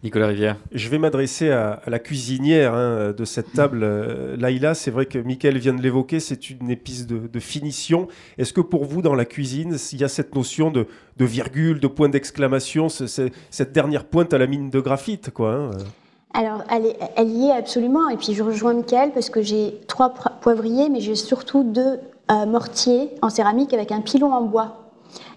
[0.03, 0.57] Nicolas Rivière.
[0.73, 4.75] Je vais m'adresser à, à la cuisinière hein, de cette table, euh, Laïla.
[4.75, 8.09] C'est vrai que Michael vient de l'évoquer, c'est une épice de, de finition.
[8.37, 10.87] Est-ce que pour vous, dans la cuisine, il y a cette notion de,
[11.19, 15.31] de virgule, de point d'exclamation, ce- ce- cette dernière pointe à la mine de graphite
[15.31, 15.71] quoi, hein?
[16.35, 18.09] Alors, elle, est, elle y est absolument.
[18.09, 22.47] Et puis, je rejoins Michael parce que j'ai trois poivriers, mais j'ai surtout deux euh,
[22.47, 24.91] mortiers en céramique avec un pilon en bois.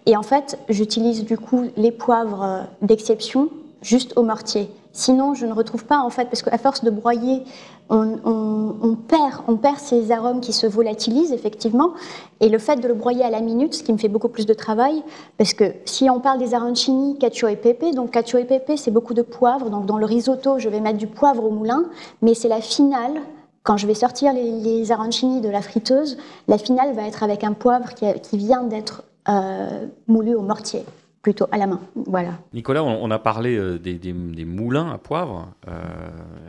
[0.06, 3.50] Et en fait, j'utilise du coup les poivres euh, d'exception
[3.86, 4.70] juste au mortier.
[4.92, 7.44] Sinon, je ne retrouve pas en fait, parce qu'à force de broyer,
[7.90, 11.92] on, perd, on perd ces arômes qui se volatilisent effectivement.
[12.40, 14.46] Et le fait de le broyer à la minute, ce qui me fait beaucoup plus
[14.46, 15.04] de travail,
[15.38, 18.92] parce que si on parle des arancini, cacio et pepe, donc cacio et pepe, c'est
[18.92, 19.70] beaucoup de poivre.
[19.70, 21.86] Donc dans le risotto, je vais mettre du poivre au moulin,
[22.22, 23.22] mais c'est la finale.
[23.64, 26.18] Quand je vais sortir les, arancini de la friteuse,
[26.48, 30.86] la finale va être avec un poivre qui vient d'être euh, moulu au mortier,
[31.26, 31.82] plutôt à la main.
[31.96, 32.38] Voilà.
[32.54, 35.50] Nicolas, on, on a parlé euh, des, des- des moulins à poivre.
[35.68, 35.72] Euh,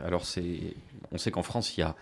[0.05, 0.75] alors, c'est,
[1.11, 1.95] on sait qu'en France, il y a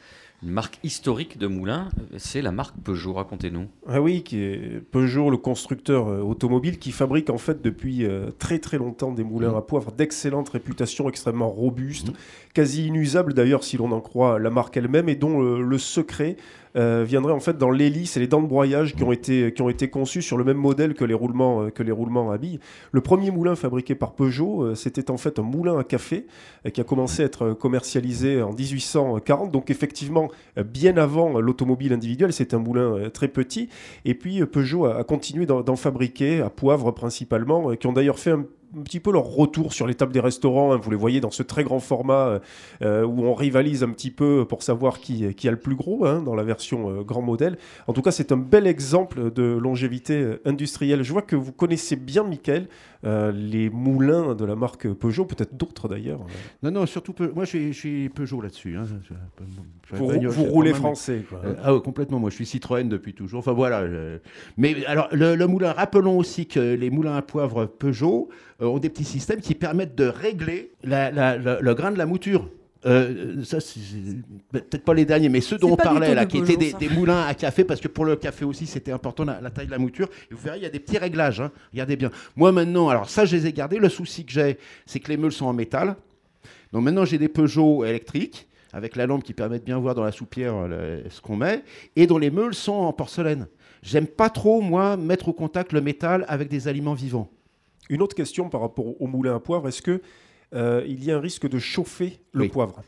[0.44, 1.88] une marque historique de moulins.
[2.18, 3.14] C'est la marque Peugeot.
[3.14, 3.68] Racontez-nous.
[3.88, 8.30] Ah oui, qui est Peugeot, le constructeur euh, automobile, qui fabrique en fait depuis euh,
[8.40, 12.12] très très longtemps des moulins à poivre d'excellente réputation, extrêmement robustes,
[12.56, 16.38] quasi inusables d'ailleurs si l'on en croit la marque elle-même, et dont euh, le secret
[16.78, 19.62] euh, viendrait en fait dans l'hélice et les dents de broyage qui ont été, qui
[19.62, 22.38] ont été conçus sur le même modèle que les roulements, euh, que les roulements à
[22.38, 22.60] billes.
[22.92, 26.28] Le premier moulin fabriqué par Peugeot, euh, c'était en fait un moulin à café
[26.74, 30.30] qui a commencé à être commercialisé en 1840, donc effectivement
[30.66, 33.70] bien avant l'automobile individuelle, c'est un moulin très petit.
[34.04, 38.32] Et puis Peugeot a, a continué d'en fabriquer, à poivre principalement, qui ont d'ailleurs fait
[38.32, 38.46] un,
[38.78, 40.74] un petit peu leur retour sur les tables des restaurants.
[40.74, 40.80] hein.
[40.82, 42.40] Vous les voyez dans ce très grand format euh,
[42.82, 46.06] euh, où on rivalise un petit peu pour savoir qui, qui a le plus gros
[46.06, 47.58] hein, dans la version euh, grand modèle.
[47.88, 51.04] En tout cas, c'est un bel exemple de longévité industrielle.
[51.04, 52.68] Je vois que vous connaissez bien, Michael,
[53.06, 56.20] euh, les moulins de la marque Peugeot, peut-être d'autres d'ailleurs.
[56.64, 58.76] Non, non, surtout, Peu- moi je suis, je suis Peugeot là-dessus.
[58.78, 58.86] hein.
[59.92, 61.24] Vous, bagnole, vous c'est roulez français.
[61.30, 61.42] quoi.
[61.46, 63.40] Euh, ah ouais, complètement, moi je suis Citroën depuis toujours.
[63.40, 63.88] Enfin voilà.
[63.88, 64.18] je-
[64.58, 68.30] Mais alors, le, le moulin, rappelons aussi que les moulins à poivre Peugeot
[68.62, 71.98] euh, ont des petits systèmes qui permettent de régler la- la- la- le grain de
[71.98, 72.50] la mouture.
[72.86, 73.80] Euh, ça, c'est
[74.52, 77.34] peut-être pas les derniers, mais ceux dont on parlait là, qui étaient des, moulins à
[77.34, 80.08] café, parce que pour le café aussi c'était important la, la taille de la mouture.
[80.30, 81.42] Et vous verrez, il y a des petits réglages.
[81.42, 81.52] hein.
[81.72, 82.12] Regardez bien.
[82.36, 83.78] Moi maintenant, alors ça, je les ai gardés.
[83.80, 85.96] Le souci que j'ai, c'est que les meules sont en métal.
[86.74, 90.04] Donc maintenant, j'ai des Peugeot électriques avec la lampe qui permet de bien voir dans
[90.04, 91.64] la soupière euh, le- ce qu'on met,
[91.96, 93.48] et dont les meules sont en porcelaine.
[93.82, 97.30] J'aime pas trop, moi, mettre au contact le métal avec des aliments vivants.
[97.90, 100.02] Une autre question par rapport au moulin à poivre, est-ce que
[100.56, 102.50] euh, il y a un risque de chauffer le Oui.
[102.50, 102.82] poivre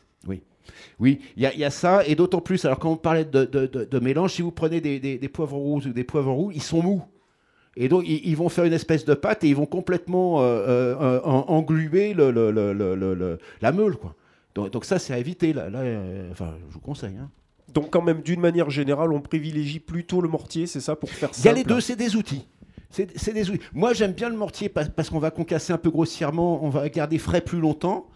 [1.00, 3.24] Oui, il y, a- il y a ça, et d'autant plus, alors quand on parlait
[3.24, 6.04] de, de- de- de mélange, si vous prenez des, des- des poivrons rouges ou des
[6.04, 7.02] poivrons roux, ils sont mous.
[7.76, 10.44] Et donc, ils, vont faire une espèce de pâte et ils vont complètement euh,
[11.00, 12.50] euh, en- engluer le- le-
[13.14, 13.96] le- la meule.
[13.96, 14.14] Quoi.
[14.54, 15.52] Donc, donc ça, c'est à éviter.
[15.52, 17.16] Là, là, euh, enfin, je vous conseille.
[17.16, 17.30] hein.
[17.72, 21.30] Donc quand même, d'une manière générale, on privilégie plutôt le mortier, c'est ça, pour faire
[21.38, 22.46] Il y a les deux, c'est des outils.
[22.90, 23.62] C'est des outils.
[23.72, 27.18] Moi, j'aime bien le mortier parce, qu'on va concasser un peu grossièrement, on va garder
[27.18, 28.06] frais plus longtemps.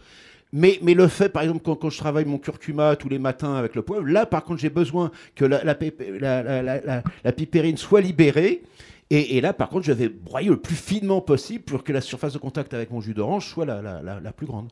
[0.52, 3.82] Mais, le fait, par exemple, quand, je travaille mon curcuma tous les matins avec le
[3.82, 8.62] poivre, là, par contre, j'ai besoin que la, la, la- la- pipérine soit libérée.
[9.10, 12.32] Et, là, par contre, je vais broyer le plus finement possible pour que la surface
[12.32, 14.68] de contact avec mon jus d'orange soit la, plus grande.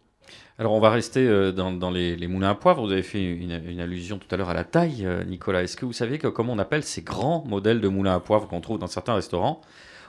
[0.58, 2.82] Alors, on va rester euh, dans, les, moulins à poivre.
[2.84, 5.62] Vous avez fait une, une allusion tout à l'heure à la taille, euh, Nicolas.
[5.62, 8.48] Est-ce que vous savez que, comment on appelle ces grands modèles de moulins à poivre
[8.48, 9.60] qu'on trouve dans certains restaurants?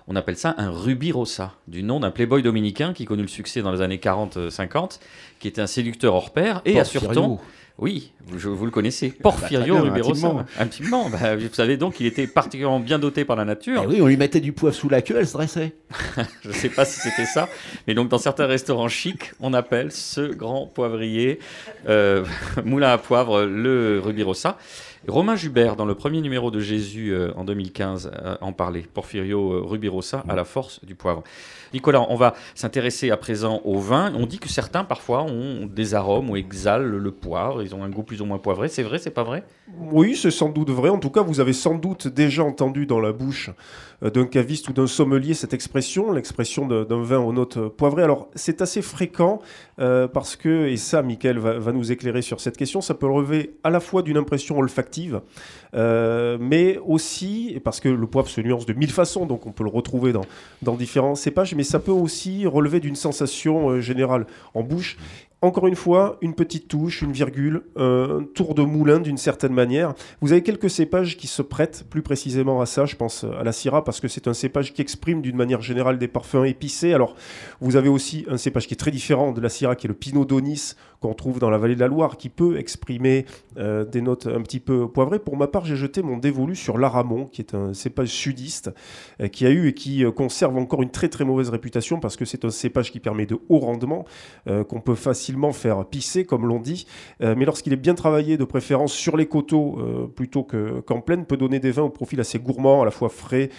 [0.08, 3.62] On appelle ça un Ruby Rossa, du nom d'un playboy dominicain qui connut le succès
[3.62, 5.00] dans les années 40-50,
[5.40, 7.40] qui était un séducteur hors pair et assure-t-on
[7.78, 9.10] Oui, vous, vous le connaissez.
[9.10, 10.28] Porfirio très bien, Rubirosa.
[10.28, 10.46] intimement.
[10.60, 11.10] Intimement.
[11.10, 13.82] Bah, vous savez donc qu'il était particulièrement bien doté par la nature.
[13.86, 15.76] Eh oui, on lui mettait du poivre sous la queue, elle se dressait.
[16.42, 17.48] Je ne sais pas si c'était ça,
[17.88, 21.40] mais donc dans certains restaurants chics, on appelle ce grand poivrier
[21.88, 22.26] euh,
[22.66, 24.58] moulin à poivre le Rubirossa.
[25.08, 28.82] Romain Jubert, dans le premier numéro de Jésus euh, en 2015, euh, en parlait.
[28.94, 31.24] Porfirio euh, Rubirosa à la force du poivre.
[31.74, 34.14] Nicolas, on va s'intéresser à présent au vin.
[34.16, 37.64] On dit que certains parfois ont des arômes ou exhalent le poivre.
[37.64, 38.68] Ils ont un goût plus ou moins poivré.
[38.68, 39.44] C'est vrai, c'est pas vrai?
[39.80, 40.90] Oui, c'est sans doute vrai.
[40.90, 43.50] En tout cas, vous avez sans doute déjà entendu dans la bouche
[44.04, 48.04] euh, d'un caviste ou d'un sommelier cette expression, l'expression d'un vin aux notes poivrées.
[48.04, 49.40] Alors, c'est assez fréquent
[49.80, 53.56] euh, parce que, et ça, Michael va, nous éclairer sur cette question, ça peut relever
[53.64, 55.22] à la fois d'une impression olfactive,
[55.74, 59.64] euh, mais aussi, parce que le poivre se nuance de mille façons, donc on peut
[59.64, 60.26] le retrouver dans,
[60.62, 64.98] dans différents cépages, mais ça peut aussi relever d'une sensation générale en bouche.
[65.44, 69.96] Encore une fois, une petite touche, une virgule, un tour de moulin d'une certaine manière.
[70.22, 72.86] Vous avez quelques cépages qui se prêtent plus précisément à ça.
[72.86, 75.98] Je pense à la Syrah parce que c'est un cépage qui exprime d'une manière générale
[75.98, 76.94] des parfums épicés.
[76.94, 77.16] Alors,
[77.60, 79.96] vous avez aussi un cépage qui est très différent de la Syrah, qui est le
[79.96, 83.26] Pinot d'Onis qu'on trouve dans la vallée de la Loire, qui peut exprimer
[83.58, 85.18] euh, des notes un petit peu poivrées.
[85.20, 88.72] Pour ma part, j'ai jeté mon dévolu sur l'Aramon, qui est un cépage sudiste,
[89.20, 92.16] euh, qui a eu et qui euh, conserve encore une très très mauvaise réputation parce
[92.16, 94.06] que c'est un cépage qui permet de haut rendement,
[94.46, 96.86] qu'on peut facilement faire pisser, comme l'on dit,
[97.20, 99.80] mais lorsqu'il est bien travaillé, de préférence sur les coteaux
[100.16, 103.10] plutôt que- qu'en plaine, peut donner des vins au profil assez gourmand, à la fois
[103.10, 103.50] frais,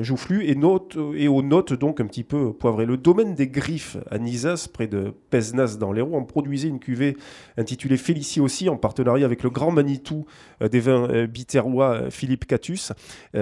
[0.00, 2.86] joufflus, et, notes, et aux notes donc un petit peu poivrées.
[2.86, 7.16] Le domaine des Griffes à Nizas, près de Pesnas dans l'Hérault, en produisait une cuvée
[7.56, 10.26] intitulée Félicie aussi, en partenariat avec le grand Manitou
[10.62, 12.92] euh, des vins euh, biterrois euh, Philippe Catus.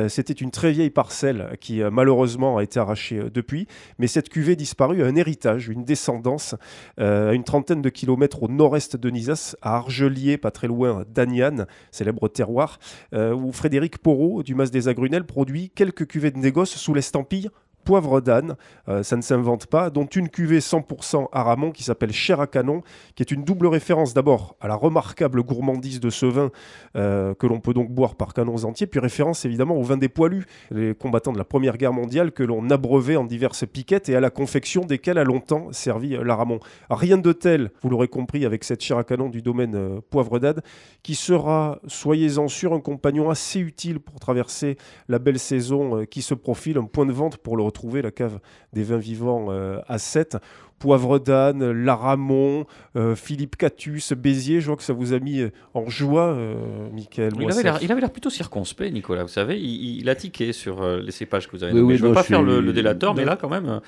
[0.09, 3.67] C'était une très vieille parcelle qui malheureusement a été arrachée depuis,
[3.99, 6.55] mais cette cuvée disparue a un héritage, une descendance
[6.99, 11.67] à une trentaine de kilomètres au nord-est de Nizas, à Argelier, pas très loin d'Agnan,
[11.91, 12.79] célèbre terroir,
[13.13, 17.51] où Frédéric Porot du Mas des Agrunelles produit quelques cuvées de négoce sous l'estampille
[17.85, 18.57] poivre d'âne,
[18.89, 22.83] euh, ça ne s'invente pas, dont une cuvée 100% Aramon qui s'appelle Cher à Canon,
[23.15, 26.51] qui est une double référence d'abord à la remarquable gourmandise de ce vin
[26.97, 30.09] euh, que l'on peut donc boire par canons entiers, puis référence évidemment au vin des
[30.09, 34.17] poilus, les combattants de la Première Guerre mondiale que l'on abreuvait en diverses piquettes et
[34.17, 36.61] à la confection desquelles a longtemps servi euh, l'Aramon.
[36.91, 40.61] Rien de tel, vous l'aurez compris, avec cette Cher à Canon du domaine poivre d'âne,
[41.03, 44.77] qui sera, soyez-en sûrs, un compagnon assez utile pour traverser
[45.09, 48.39] la belle saison qui se profile, un point de vente pour le retrouver, la cave
[48.73, 50.37] des vins vivants euh, à 7.
[50.79, 52.65] Poivre d'âne, Laramon,
[52.97, 56.55] euh, Philippe Catus, Béziers, je vois que ça vous a mis euh, en joie, euh,
[56.91, 57.35] Michael.
[57.39, 59.23] Il avait l'air- il avait l'air plutôt circonspect, Nicolas.
[59.25, 61.93] Vous savez, il, il a tiqué sur euh, les cépages que vous avez Oui, nommés.
[61.93, 63.51] oui, je ne veux non, pas je faire suis- le, le délateur, mais là, quand
[63.51, 63.81] même.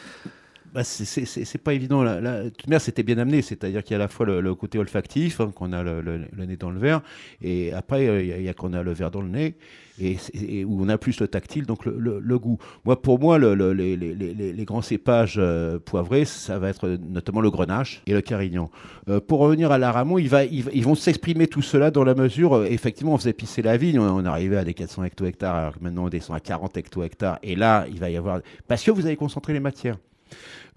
[0.75, 2.03] Euh, Bah, c'est- pas évident.
[2.03, 3.43] De toute manière, c'était bien amené.
[3.43, 6.47] C'est-à-dire qu'il y a à la fois le, côté olfactif, hein, qu'on a le, le-
[6.47, 7.03] nez dans le verre,
[7.43, 9.55] et après, euh, il y a- a, qu'on a le verre dans le nez,
[10.01, 10.17] et,
[10.65, 12.59] où on a plus le tactile, donc le, goût.
[12.85, 16.89] Moi, pour moi, le- le- les, les- les- grands cépages euh, poivrés, ça va être
[16.89, 18.71] notamment le grenache et le carignan.
[19.09, 22.15] Euh, pour revenir à l'aramon, il va, il ils vont s'exprimer tout cela dans la
[22.15, 25.55] mesure, euh, effectivement, on faisait pisser la vigne, on, on arrivait à des 400 hecto-hectares,
[25.55, 28.41] alors que maintenant on descend à 40 hecto-hectares, et là, il va y avoir...
[28.69, 29.99] Parce que vous avez concentré les matières.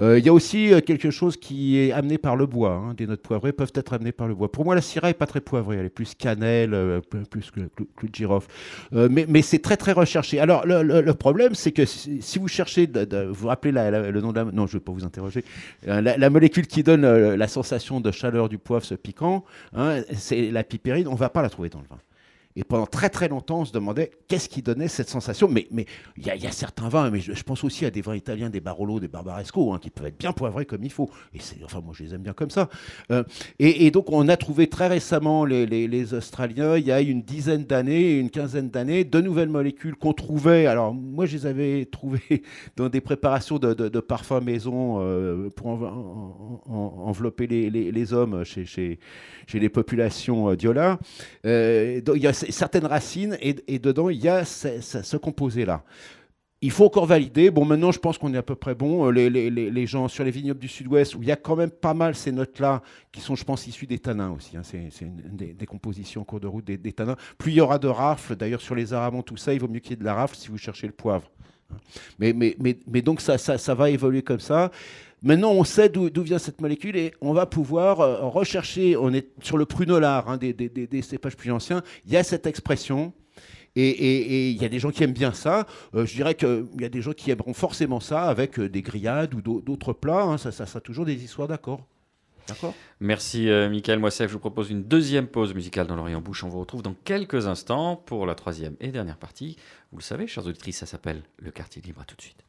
[0.01, 2.74] Euh, Il y a aussi euh, quelque chose qui est amené par le bois.
[2.74, 2.93] hein.
[2.95, 4.51] Des notes poivrées peuvent être amenées par le bois.
[4.51, 5.78] Pour moi, la syrah est pas très poivrée.
[5.78, 7.62] Elle est plus cannelle, euh, plus que
[7.95, 8.47] clou de girofle.
[8.91, 10.39] Mais c'est très très recherché.
[10.39, 12.89] Alors le, problème, c'est que si, vous cherchez,
[13.30, 15.43] vous rappelez la- le nom de la, non, je vais pas vous interroger.
[15.86, 19.45] La, molécule qui donne la sensation de chaleur du poivre, ce piquant,
[19.76, 21.08] hein, c'est la pipérine.
[21.08, 21.97] On va pas la trouver dans le vin.
[22.58, 25.47] Et pendant très très longtemps, on se demandait qu'est-ce qui donnait cette sensation.
[25.49, 25.86] Mais mais
[26.18, 28.49] il y, a- y a certains vins, mais je, pense aussi à des vins italiens,
[28.49, 31.10] des Barolo, des Barbaresco, hein, qui peuvent être bien poivrés comme il faut.
[31.34, 32.70] Et c'est, enfin, moi, je les aime bien comme ça.
[33.12, 33.24] Euh,
[33.60, 38.18] et, donc, on a trouvé très récemment les, Australiens, il y a une dizaine d'années,
[38.18, 40.66] une quinzaine d'années, de nouvelles molécules qu'on trouvait.
[40.66, 42.43] Alors, moi, je les avais trouvées
[42.78, 48.43] dans des préparations de, de- parfums maison euh, pour en- en- en- envelopper les, hommes
[48.43, 48.99] chez, chez,
[49.53, 50.99] les populations euh, diola.
[51.45, 55.84] Euh, donc, il y a certaines racines et, dedans, il y a ce, composé-là.
[56.62, 57.52] Il faut encore valider.
[57.52, 59.06] Bon, maintenant, je pense qu'on est à peu près bon.
[59.08, 61.93] Euh, Les, gens sur les vignobles du sud-ouest, où il y a quand même pas
[61.93, 62.82] mal ces notes-là,
[63.12, 64.58] qui sont, je pense, issues des tanins aussi.
[64.58, 64.62] hein.
[64.64, 67.18] C'est une des, des compositions en cours de route des, tanins.
[67.38, 69.80] Plus il y aura de rafles, d'ailleurs, sur les aramons, tout ça, il vaut mieux
[69.80, 71.30] qu'il y ait de la rafle si vous cherchez le poivre.
[71.72, 71.78] hein.
[72.18, 74.72] Mais, donc, ça va évoluer comme ça.
[75.26, 78.95] Maintenant, on sait d'où vient cette molécule et on va pouvoir euh, rechercher.
[78.95, 81.82] On est sur le prunolar, hein, des, des- cépages plus anciens.
[82.05, 83.11] Il y a cette expression.
[83.78, 85.67] Et il y a des gens qui aiment bien ça.
[85.95, 88.82] Euh, je dirais qu'il y a des gens qui aimeront forcément ça avec euh, des
[88.82, 90.21] grillades ou d'au- d'autres plats.
[90.21, 90.38] hein.
[90.38, 91.86] Ça, ça sera toujours des histoires d'accord.
[92.47, 92.73] D'accord?
[93.01, 94.28] Merci, euh, Michael Moissef.
[94.30, 96.43] Je vous propose une deuxième pause musicale dans l'Orient Bouche.
[96.45, 99.57] On vous retrouve dans quelques instants pour la troisième et dernière partie.
[99.91, 101.99] Vous le savez, chers auditrices, ça s'appelle Le Quartier Libre.
[102.01, 102.45] À tout de suite.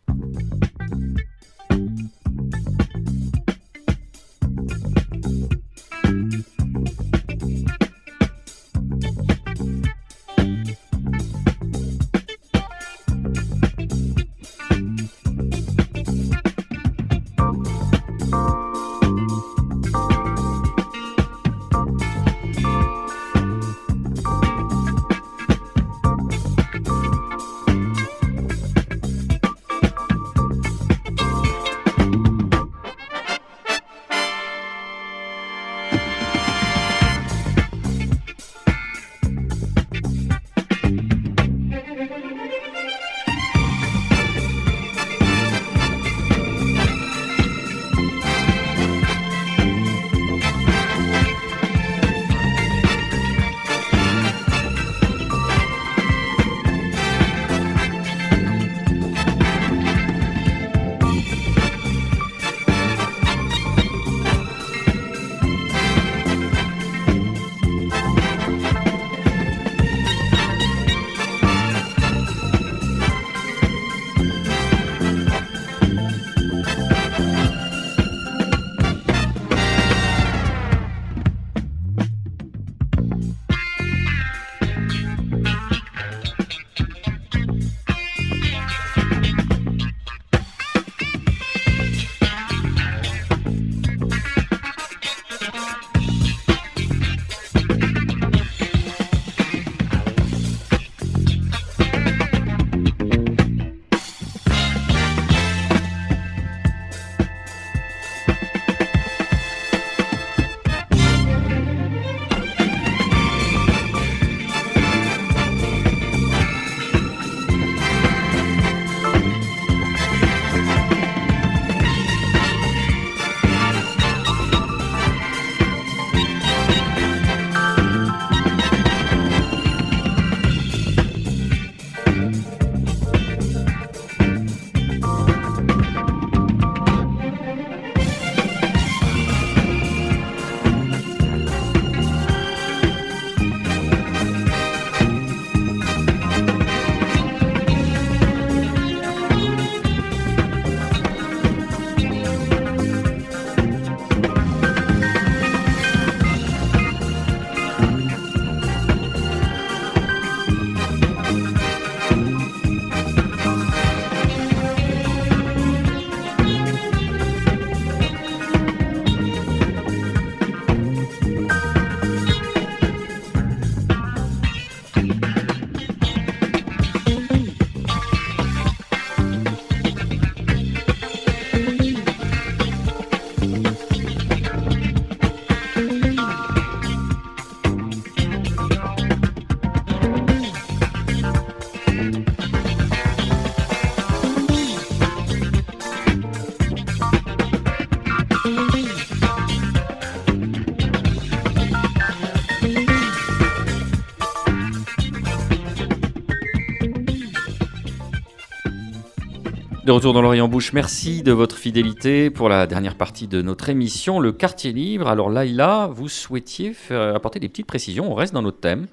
[209.97, 214.21] Retour dans l'Orient Bouche, merci de votre fidélité pour la dernière partie de notre émission,
[214.21, 215.09] le quartier libre.
[215.09, 218.89] Alors Laïla, vous souhaitiez apporter des petites précisions, on reste dans notre thème.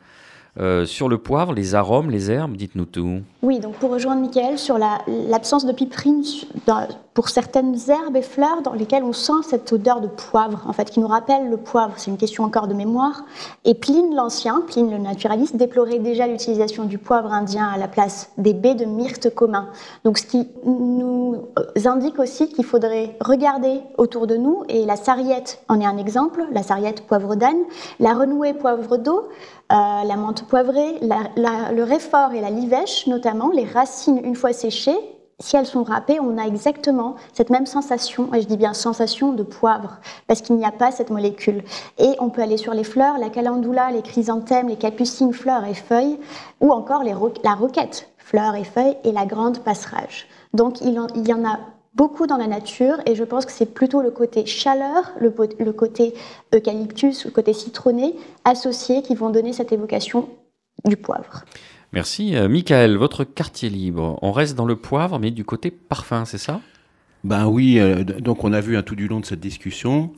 [0.59, 3.19] Euh, sur le poivre, les arômes, les herbes, dites-nous tout.
[3.41, 4.99] Oui, donc pour rejoindre Michael sur la-
[5.29, 6.23] l'absence de piperine
[7.13, 10.89] pour certaines herbes et fleurs dans lesquelles on sent cette odeur de poivre, en fait,
[10.89, 11.93] qui nous rappelle le poivre.
[11.97, 13.23] C'est une question encore de mémoire.
[13.65, 18.31] Et Pline l'Ancien, Pline le naturaliste, déplorait déjà l'utilisation du poivre indien à la place
[18.37, 19.69] des baies de myrte commun.
[20.03, 21.47] Donc ce qui nous
[21.85, 26.43] indique aussi qu'il faudrait regarder autour de nous, et la sarriette en est un exemple,
[26.51, 27.63] la sarriette poivre d'âne,
[27.99, 29.29] la renouée poivre d'eau,
[29.71, 34.97] euh, la menthe poivrée, le réfort et la livèche notamment, les racines une fois séchées,
[35.39, 39.33] si elles sont râpées, on a exactement cette même sensation, et je dis bien sensation
[39.33, 41.63] de poivre, parce qu'il n'y a pas cette molécule.
[41.97, 45.73] Et on peut aller sur les fleurs, la calendula, les chrysanthèmes, les capucines, fleurs et
[45.73, 46.19] feuilles,
[46.61, 50.27] ou encore la roquette, fleurs et feuilles, et la grande passerage.
[50.53, 51.59] Donc il, y en a
[51.95, 56.13] beaucoup dans la nature, et je pense que c'est plutôt le côté chaleur, le côté
[56.53, 58.15] eucalyptus, le côté citronné,
[58.45, 60.29] associés qui vont donner cette évocation
[60.85, 61.43] du poivre.
[61.93, 62.35] Merci.
[62.35, 66.39] Euh, Michael, votre quartier libre, on reste dans le poivre, mais du côté parfum, c'est
[66.39, 66.59] ça?
[67.23, 70.11] Ben oui, euh, donc on a vu hein, tout du long de cette discussion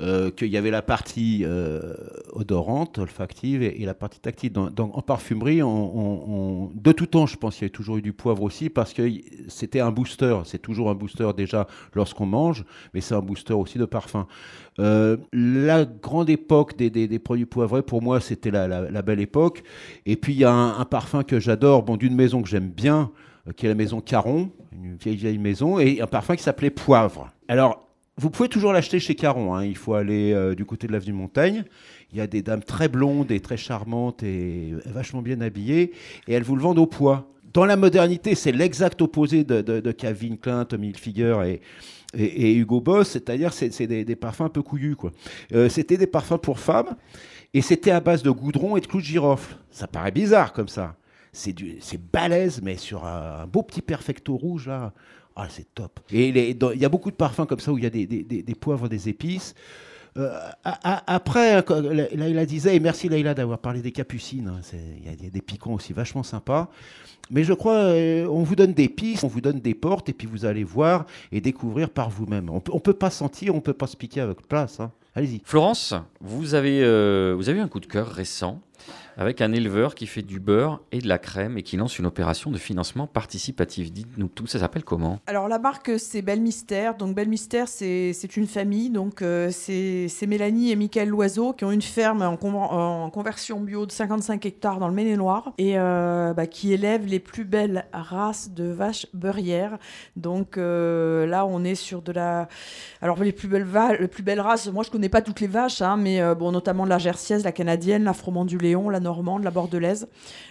[0.00, 1.94] euh, qu'il y avait la partie euh,
[2.32, 4.52] odorante, olfactive et, la partie tactile.
[4.52, 8.42] Dans- en parfumerie, de tout temps, je pense qu'il y a toujours eu du poivre
[8.42, 9.08] aussi parce que
[9.48, 10.38] c'était un booster.
[10.44, 14.26] C'est toujours un booster déjà lorsqu'on mange, mais c'est un booster aussi de parfum.
[14.78, 19.62] Euh, la grande époque des, produits poivrés, pour moi, c'était la, belle époque.
[20.06, 22.70] Et puis, il y a un, un parfum que j'adore, bon, d'une maison que j'aime
[22.70, 23.10] bien,
[23.56, 27.30] qui est la maison Caron, une vieille, vieille maison, et un parfum qui s'appelait Poivre.
[27.48, 27.89] Alors,
[28.20, 29.54] vous pouvez toujours l'acheter chez Caron.
[29.54, 29.64] hein.
[29.64, 31.64] Il faut aller euh, du côté de l'avenue Montaigne.
[32.12, 35.92] Il y a des dames très blondes et très charmantes et vachement bien habillées,
[36.28, 37.32] et elles vous le vendent au poids.
[37.54, 41.58] Dans la modernité, c'est l'exact opposé de, de, Calvin Klein, Tommy Hilfiger
[42.14, 44.96] et, Hugo Boss, c'est-à-dire c'est des, parfums un peu couillus.
[45.54, 46.96] Euh, c'était des parfums pour femmes,
[47.54, 49.56] et c'était à base de goudron et de clous de girofle.
[49.70, 50.96] Ça paraît bizarre comme ça.
[51.32, 51.54] C'est
[52.12, 54.92] balèze, mais sur un beau petit perfecto rouge là.
[55.42, 56.00] Ah, c'est top.
[56.12, 58.22] Et il y a beaucoup de parfums comme ça où il y a des, des-
[58.24, 59.54] des- des poivres, des épices.
[60.18, 60.28] Euh,
[60.64, 61.64] a- a- après, hein,
[62.14, 65.24] Laïla disait, et merci Laïla d'avoir parlé des capucines, hein, c'est- il y, a- il
[65.24, 66.68] y a des piquants aussi vachement sympas.
[67.30, 70.12] Mais je crois, euh, on vous donne des pistes, on vous donne des portes, et
[70.12, 72.50] puis vous allez voir et découvrir par vous-même.
[72.50, 74.80] On peut, on peut pas sentir, on peut pas se piquer à votre place.
[74.80, 74.90] hein.
[75.14, 75.40] Allez-y.
[75.44, 78.60] Florence, vous avez, euh, vous avez eu un coup de cœur récent
[79.20, 82.06] avec un éleveur qui fait du beurre et de la crème et qui lance une
[82.06, 83.92] opération de financement participatif.
[83.92, 85.18] Dites-nous tout, ça s'appelle comment?
[85.26, 86.94] Alors la marque c'est Belle Mystère.
[86.96, 88.88] Donc Belle Mystère c'est une famille.
[88.88, 93.60] Donc euh, c'est Mélanie et Michael Loiseau qui ont une ferme en, conver- en conversion
[93.60, 97.84] bio de 55 hectares dans le Maine-et-Loire et euh, bah, qui élèvent les plus belles
[97.92, 99.76] races de vaches beurrières.
[100.16, 102.48] Donc euh, là on est sur de la
[103.02, 103.68] alors les plus belles
[104.00, 104.68] les plus belles races.
[104.72, 107.52] Moi je connais pas toutes les vaches hein, mais euh, bon notamment la Jersiaise, la
[107.52, 110.06] Canadienne, la Froment du Léon, la Normande, la Bordelaise.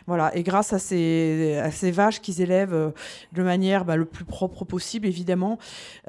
[0.06, 2.92] Voilà et grâce à ces vaches qu'ils élèvent euh,
[3.32, 5.58] de manière bah, le plus propre possible, évidemment.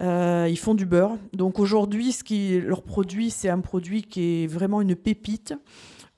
[0.01, 1.17] Euh, ils font du beurre.
[1.33, 5.55] Donc aujourd'hui, ce qui leur produit, c'est un produit qui est vraiment une pépite.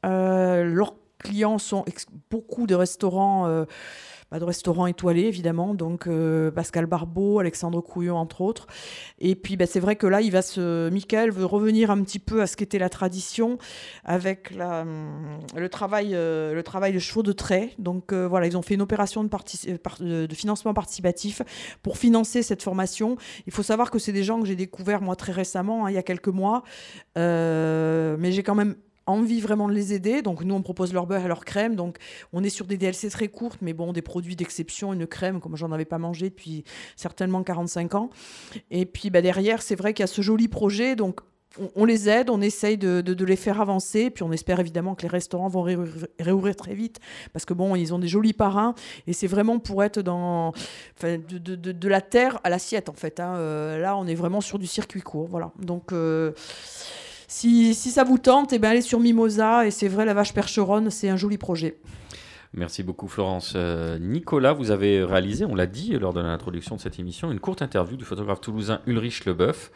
[0.07, 1.85] Euh, leurs clients sont
[2.31, 3.65] beaucoup de restaurants.
[4.33, 8.67] Bah, de restaurants étoilés évidemment, donc euh, Pascal Barbeau, Alexandre Couillon entre autres.
[9.19, 12.19] Et puis bah, c'est vrai que là, il va se, Michael veut revenir un petit
[12.19, 13.59] peu à ce qu'était la tradition
[14.05, 17.75] avec hum, le travail, euh, le travail de chevaux de trait.
[17.79, 21.43] Donc euh, voilà, ils ont fait une opération euh, de de financement participatif
[21.83, 23.19] pour financer cette formation.
[23.47, 25.95] Il faut savoir que c'est des gens que j'ai découverts moi très récemment, hein, il
[25.95, 26.63] y a quelques mois,
[27.17, 28.77] mais j'ai quand même
[29.07, 30.23] envie vraiment de les aider.
[30.23, 31.77] Donc nous, on propose leur beurre et leur crème.
[31.77, 31.99] Donc
[32.33, 35.57] on est sur des DLC très courtes, mais bon, des produits d'exception, une crème comme
[35.57, 36.65] j'en avais pas mangé depuis
[36.97, 38.11] certainement 45 ans.
[38.71, 40.97] Et puis bah, derrière, c'est vrai qu'il y a ce joli projet.
[40.97, 41.21] Donc
[41.77, 45.09] on, les aide, on essaye de, les faire avancer, puis on espère évidemment que les
[45.09, 46.99] restaurants vont réouvrir, très vite,
[47.33, 48.75] parce que bon, ils ont des jolis parrains,
[49.07, 50.53] et c'est vraiment pour être dans
[51.03, 53.21] de la terre à l'assiette en fait.
[53.21, 53.35] hein.
[53.37, 55.53] Euh, là, on est vraiment sur du circuit court, voilà.
[55.59, 56.33] Donc euh,
[57.33, 60.91] si, ça vous tente, eh ben, allez sur Mimosa, et c'est vrai, la vache percheronne,
[60.91, 61.79] c'est un joli projet.
[62.55, 63.55] Merci beaucoup Florence.
[63.57, 67.41] Euh, Nicolas, vous avez réalisé, on l'a dit lors de l'introduction de cette émission, une
[67.41, 69.71] courte interview du photographe toulousain Ulrich Leboeuf.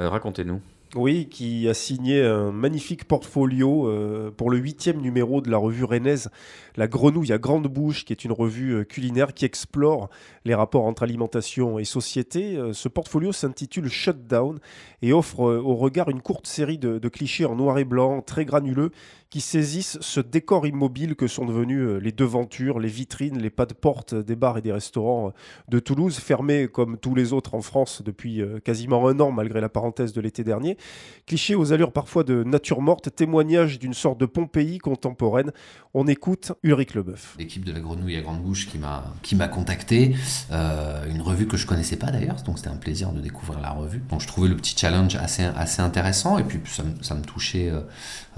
[0.00, 0.60] Euh, Racontez-nous.
[0.96, 5.84] Oui, qui a signé un magnifique portfolio euh, pour le huitième numéro de la revue
[5.84, 6.30] rennaise
[6.76, 10.08] La Grenouille à grande bouche, qui est une revue euh, culinaire qui explore
[10.46, 12.56] les rapports entre alimentation et société.
[12.56, 14.58] Euh, ce portfolio s'intitule Shutdown
[15.02, 18.90] et offre au regard une courte série de clichés en noir et blanc, très granuleux,
[19.36, 23.66] qui saisissent ce décor immobile que sont devenus euh, les devantures, les vitrines, les pas
[23.66, 25.30] de porte des bars et des restaurants euh,
[25.68, 29.60] de Toulouse, fermés comme tous les autres en France depuis euh, quasiment un an, malgré
[29.60, 30.78] la parenthèse de l'été dernier.
[31.26, 35.52] Clichés aux allures parfois de nature morte, témoignage d'une sorte de Pompéi contemporaine.
[35.92, 37.36] On écoute Ulrich Leboeuf.
[37.38, 40.14] L'équipe de la Grenouille à Grande Bouche qui m'a qui m'a contacté,
[40.50, 43.72] euh, une revue que je connaissais pas d'ailleurs, donc c'était un plaisir de découvrir la
[43.72, 44.02] revue.
[44.08, 47.70] Donc je trouvais le petit challenge assez assez intéressant et puis ça, ça me touchait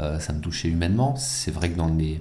[0.01, 0.88] euh, ça me touchait humainement.
[1.17, 2.21] C'est vrai que dans les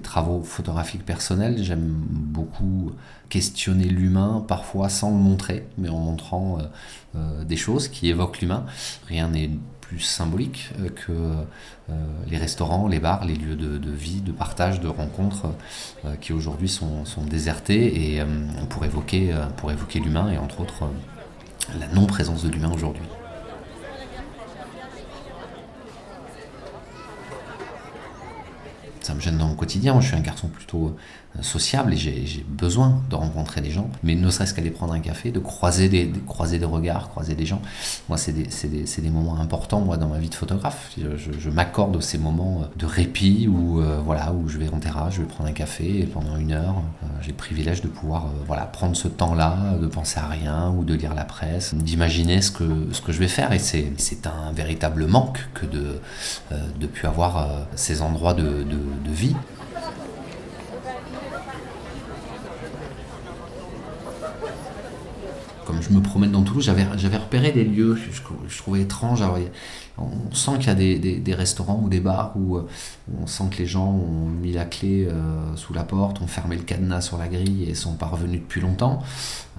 [0.00, 2.92] travaux photographiques personnels, j'aime beaucoup
[3.28, 6.62] questionner l'humain, parfois sans le montrer, mais en montrant euh,
[7.16, 8.64] euh, des choses qui évoquent l'humain.
[9.08, 9.50] Rien n'est
[9.80, 11.92] plus symbolique euh, que
[12.28, 15.52] les restaurants, les bars, les lieux de, vie, de partage, de rencontres
[16.22, 18.22] qui aujourd'hui sont, désertés et
[18.70, 20.88] pour évoquer, pour évoquer l'humain et entre autres
[21.78, 23.04] la non-présence de l'humain aujourd'hui.
[29.04, 29.92] Ça me gêne dans mon quotidien.
[29.92, 30.96] Moi, je suis un garçon plutôt
[31.40, 33.88] sociable et j'ai besoin de rencontrer des gens.
[34.02, 37.34] Mais ne serait-ce qu'aller prendre un café, de croiser des, de croiser des regards, croiser
[37.34, 37.60] des gens.
[38.08, 40.90] Moi, c'est des, des- des moments importants moi dans ma vie de photographe.
[40.98, 44.68] Je, je- je m'accorde ces moments euh, de répit où euh, voilà où je vais
[44.72, 47.80] en terrasse, je vais prendre un café et pendant une heure, euh, j'ai le privilège
[47.82, 51.74] de pouvoir voilà prendre ce temps-là, de penser à rien ou de lire la presse,
[51.74, 53.52] d'imaginer ce que ce que je vais faire.
[53.52, 56.00] Et c'est un véritable manque que de
[56.80, 59.36] de avoir ces endroits de, de vie.
[65.80, 69.22] Je me promène dans Toulouse, j'avais, j'avais repéré des lieux que je, trouvais étranges.
[69.98, 72.66] On sent qu'il y a des, restaurants ou des bars où, euh,
[73.10, 76.26] où on sent que les gens ont mis la clé euh, sous la porte, ont
[76.26, 79.02] fermé le cadenas sur la grille et sont pas revenus depuis longtemps.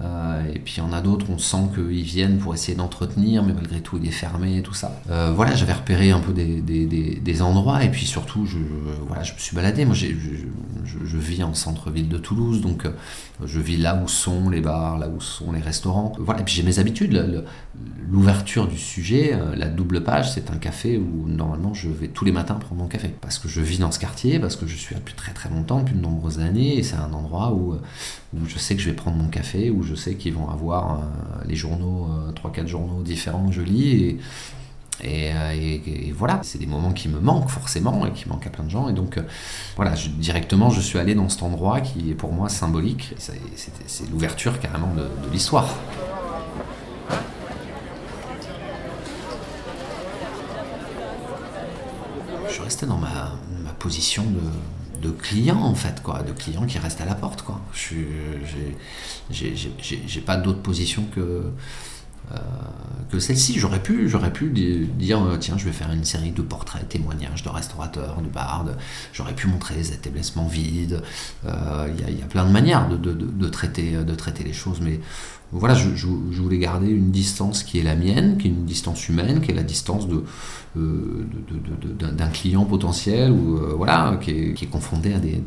[0.01, 3.43] Euh, et puis il y en a d'autres, on sent qu'ils viennent pour essayer d'entretenir,
[3.43, 4.99] mais malgré tout il est fermé et tout ça.
[5.09, 8.57] Euh, voilà, j'avais repéré un peu des, des- des- endroits et puis surtout, je,
[9.07, 9.85] voilà, je me suis baladé.
[9.85, 12.91] Moi, je, je- vis en centre-ville de Toulouse, donc euh,
[13.45, 16.11] je vis là où sont les bars, là où sont les restaurants.
[16.19, 17.45] Voilà, et puis j'ai mes habitudes.
[18.07, 22.23] L'ouverture du sujet, euh, la double page, c'est un café où normalement je vais tous
[22.23, 23.09] les matins prendre mon café.
[23.19, 25.49] Parce que je vis dans ce quartier, parce que je suis là depuis très très
[25.49, 27.81] longtemps, depuis de nombreuses années, et c'est un endroit où, euh,
[28.45, 31.03] je sais que je vais prendre mon café, où je sais qu'ils vont avoir euh,
[31.47, 34.17] les journaux, euh, 3-4 journaux différents que je lis.
[35.03, 35.33] Et,
[36.15, 38.87] voilà, c'est des moments qui me manquent forcément et qui manquent à plein de gens.
[38.87, 39.19] Et donc,
[39.75, 43.13] voilà, directement, je suis allé dans cet endroit qui est pour moi symbolique.
[43.17, 45.67] C'est l'ouverture carrément de l'histoire.
[52.55, 53.37] Je resté dans ma,
[53.79, 57.59] position de, de client en fait, quoi, de client qui reste à la porte, quoi.
[57.73, 57.95] Je
[59.29, 61.51] j'ai j'ai pas d'autre position que euh,
[63.09, 63.59] que celle-ci.
[63.59, 66.87] J'aurais pu, j'aurais pu di- dire euh, tiens, je vais faire une série de portraits,
[66.87, 68.63] témoignages de restaurateurs, de bars.
[68.65, 68.71] de-
[69.13, 71.01] J'aurais pu montrer les établissements vides.
[71.45, 74.99] Euh, Il y, y a plein de manières de, traiter, de traiter les choses, mais
[75.51, 79.41] voilà, je, voulais garder une distance qui est la mienne, qui est une distance humaine,
[79.41, 80.05] qui est la distance
[80.75, 81.25] euh,
[82.11, 85.41] d'un client potentiel ou euh, voilà, qui est, confronté à des,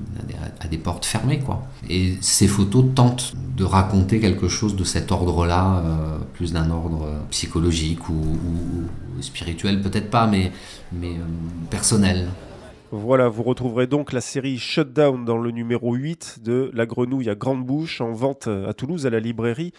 [0.61, 1.41] à des, portes fermées.
[1.41, 1.67] Quoi.
[1.91, 7.05] Et ces photos tentent de raconter quelque chose de cet ordre-là, euh, plus d'un ordre
[7.05, 8.39] euh, psychologique ou,
[9.21, 10.53] spirituel, peut-être pas, mais,
[10.95, 11.17] euh,
[11.71, 12.29] personnel.
[12.91, 17.35] Voilà, vous retrouverez donc la série Shutdown dans le numéro 8 de La Grenouille à
[17.35, 19.73] Grande Bouche en vente à Toulouse à la librairie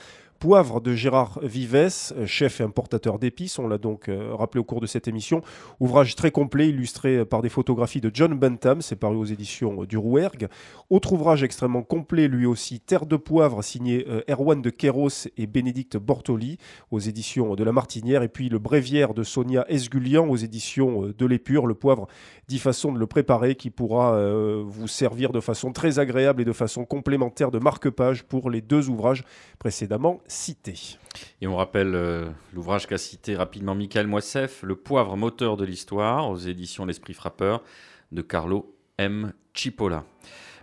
[0.44, 1.74] Poivre de Gérard Vives,
[2.18, 5.42] euh, chef et importateur d'épices, on l'a donc euh, rappelé au cours de cette émission.
[5.80, 9.86] Ouvrage très complet illustré par des photographies de John Bentham, c'est paru aux éditions euh,
[9.86, 10.50] du Rouergue.
[10.90, 15.48] Autre ouvrage extrêmement complet, lui aussi, Terre de poivre, signé euh, Erwan de Kéros et
[15.48, 16.58] Bénédicte Bortoli,
[16.92, 18.22] aux éditions de La Martinière.
[18.22, 22.08] Et puis le Bréviaire de Sonia Esgulian, aux éditions de l'Épure, le poivre,
[22.50, 24.22] dix façons de le préparer, qui pourra
[24.66, 28.90] vous servir de façon très agréable et de façon complémentaire de marque-page pour les deux
[28.90, 29.24] ouvrages
[29.58, 30.98] précédemment cité.
[31.42, 36.30] Et on rappelle euh, l'ouvrage qu'a cité rapidement Michael Moissef, Le poivre moteur de l'histoire,
[36.30, 37.64] aux éditions L'Esprit Frappeur,
[38.12, 39.34] de Carlo M.
[39.54, 40.04] Cipolla.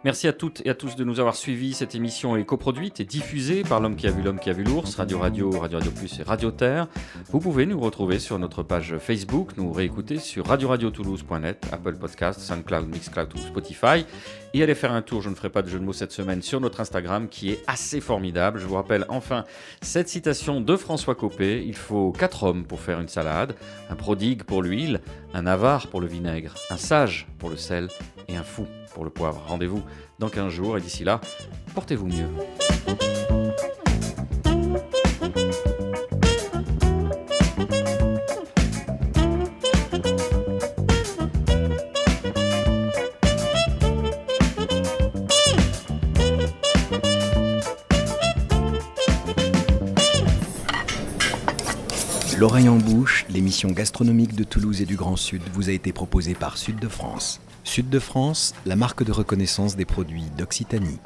[0.02, 1.74] Merci à toutes et à tous de nous avoir suivis.
[1.74, 4.64] Cette émission est coproduite et diffusée par l'homme qui a vu l'homme qui a vu
[4.64, 6.88] l'ours, Radio Radio, Radio Radio Plus et Radio Terre.
[7.28, 12.88] Vous pouvez nous retrouver sur notre page Facebook, nous réécouter sur radioradiotoulouse.net, Apple Podcast, SoundCloud,
[12.88, 14.06] Mixcloud ou Spotify.
[14.54, 16.40] Et allez faire un tour, je ne ferai pas de jeu de mots cette semaine,
[16.40, 18.58] sur notre Instagram qui est assez formidable.
[18.58, 19.44] Je vous rappelle enfin
[19.82, 21.62] cette citation de François Copé.
[21.66, 23.54] Il faut quatre hommes pour faire une salade,
[23.90, 25.02] un prodigue pour l'huile,
[25.34, 27.88] un avare pour le vinaigre, un sage pour le sel
[28.28, 29.42] et un fou pour le poivre.
[29.46, 29.82] Rendez-vous
[30.18, 31.20] dans 15 jours et d'ici là,
[31.74, 32.28] portez-vous mieux.
[52.40, 56.32] L'oreille en bouche, l'émission gastronomique de Toulouse et du Grand Sud vous a été proposée
[56.32, 57.38] par Sud de France.
[57.64, 60.98] Sud de France, la marque de reconnaissance des produits d'Occitanie.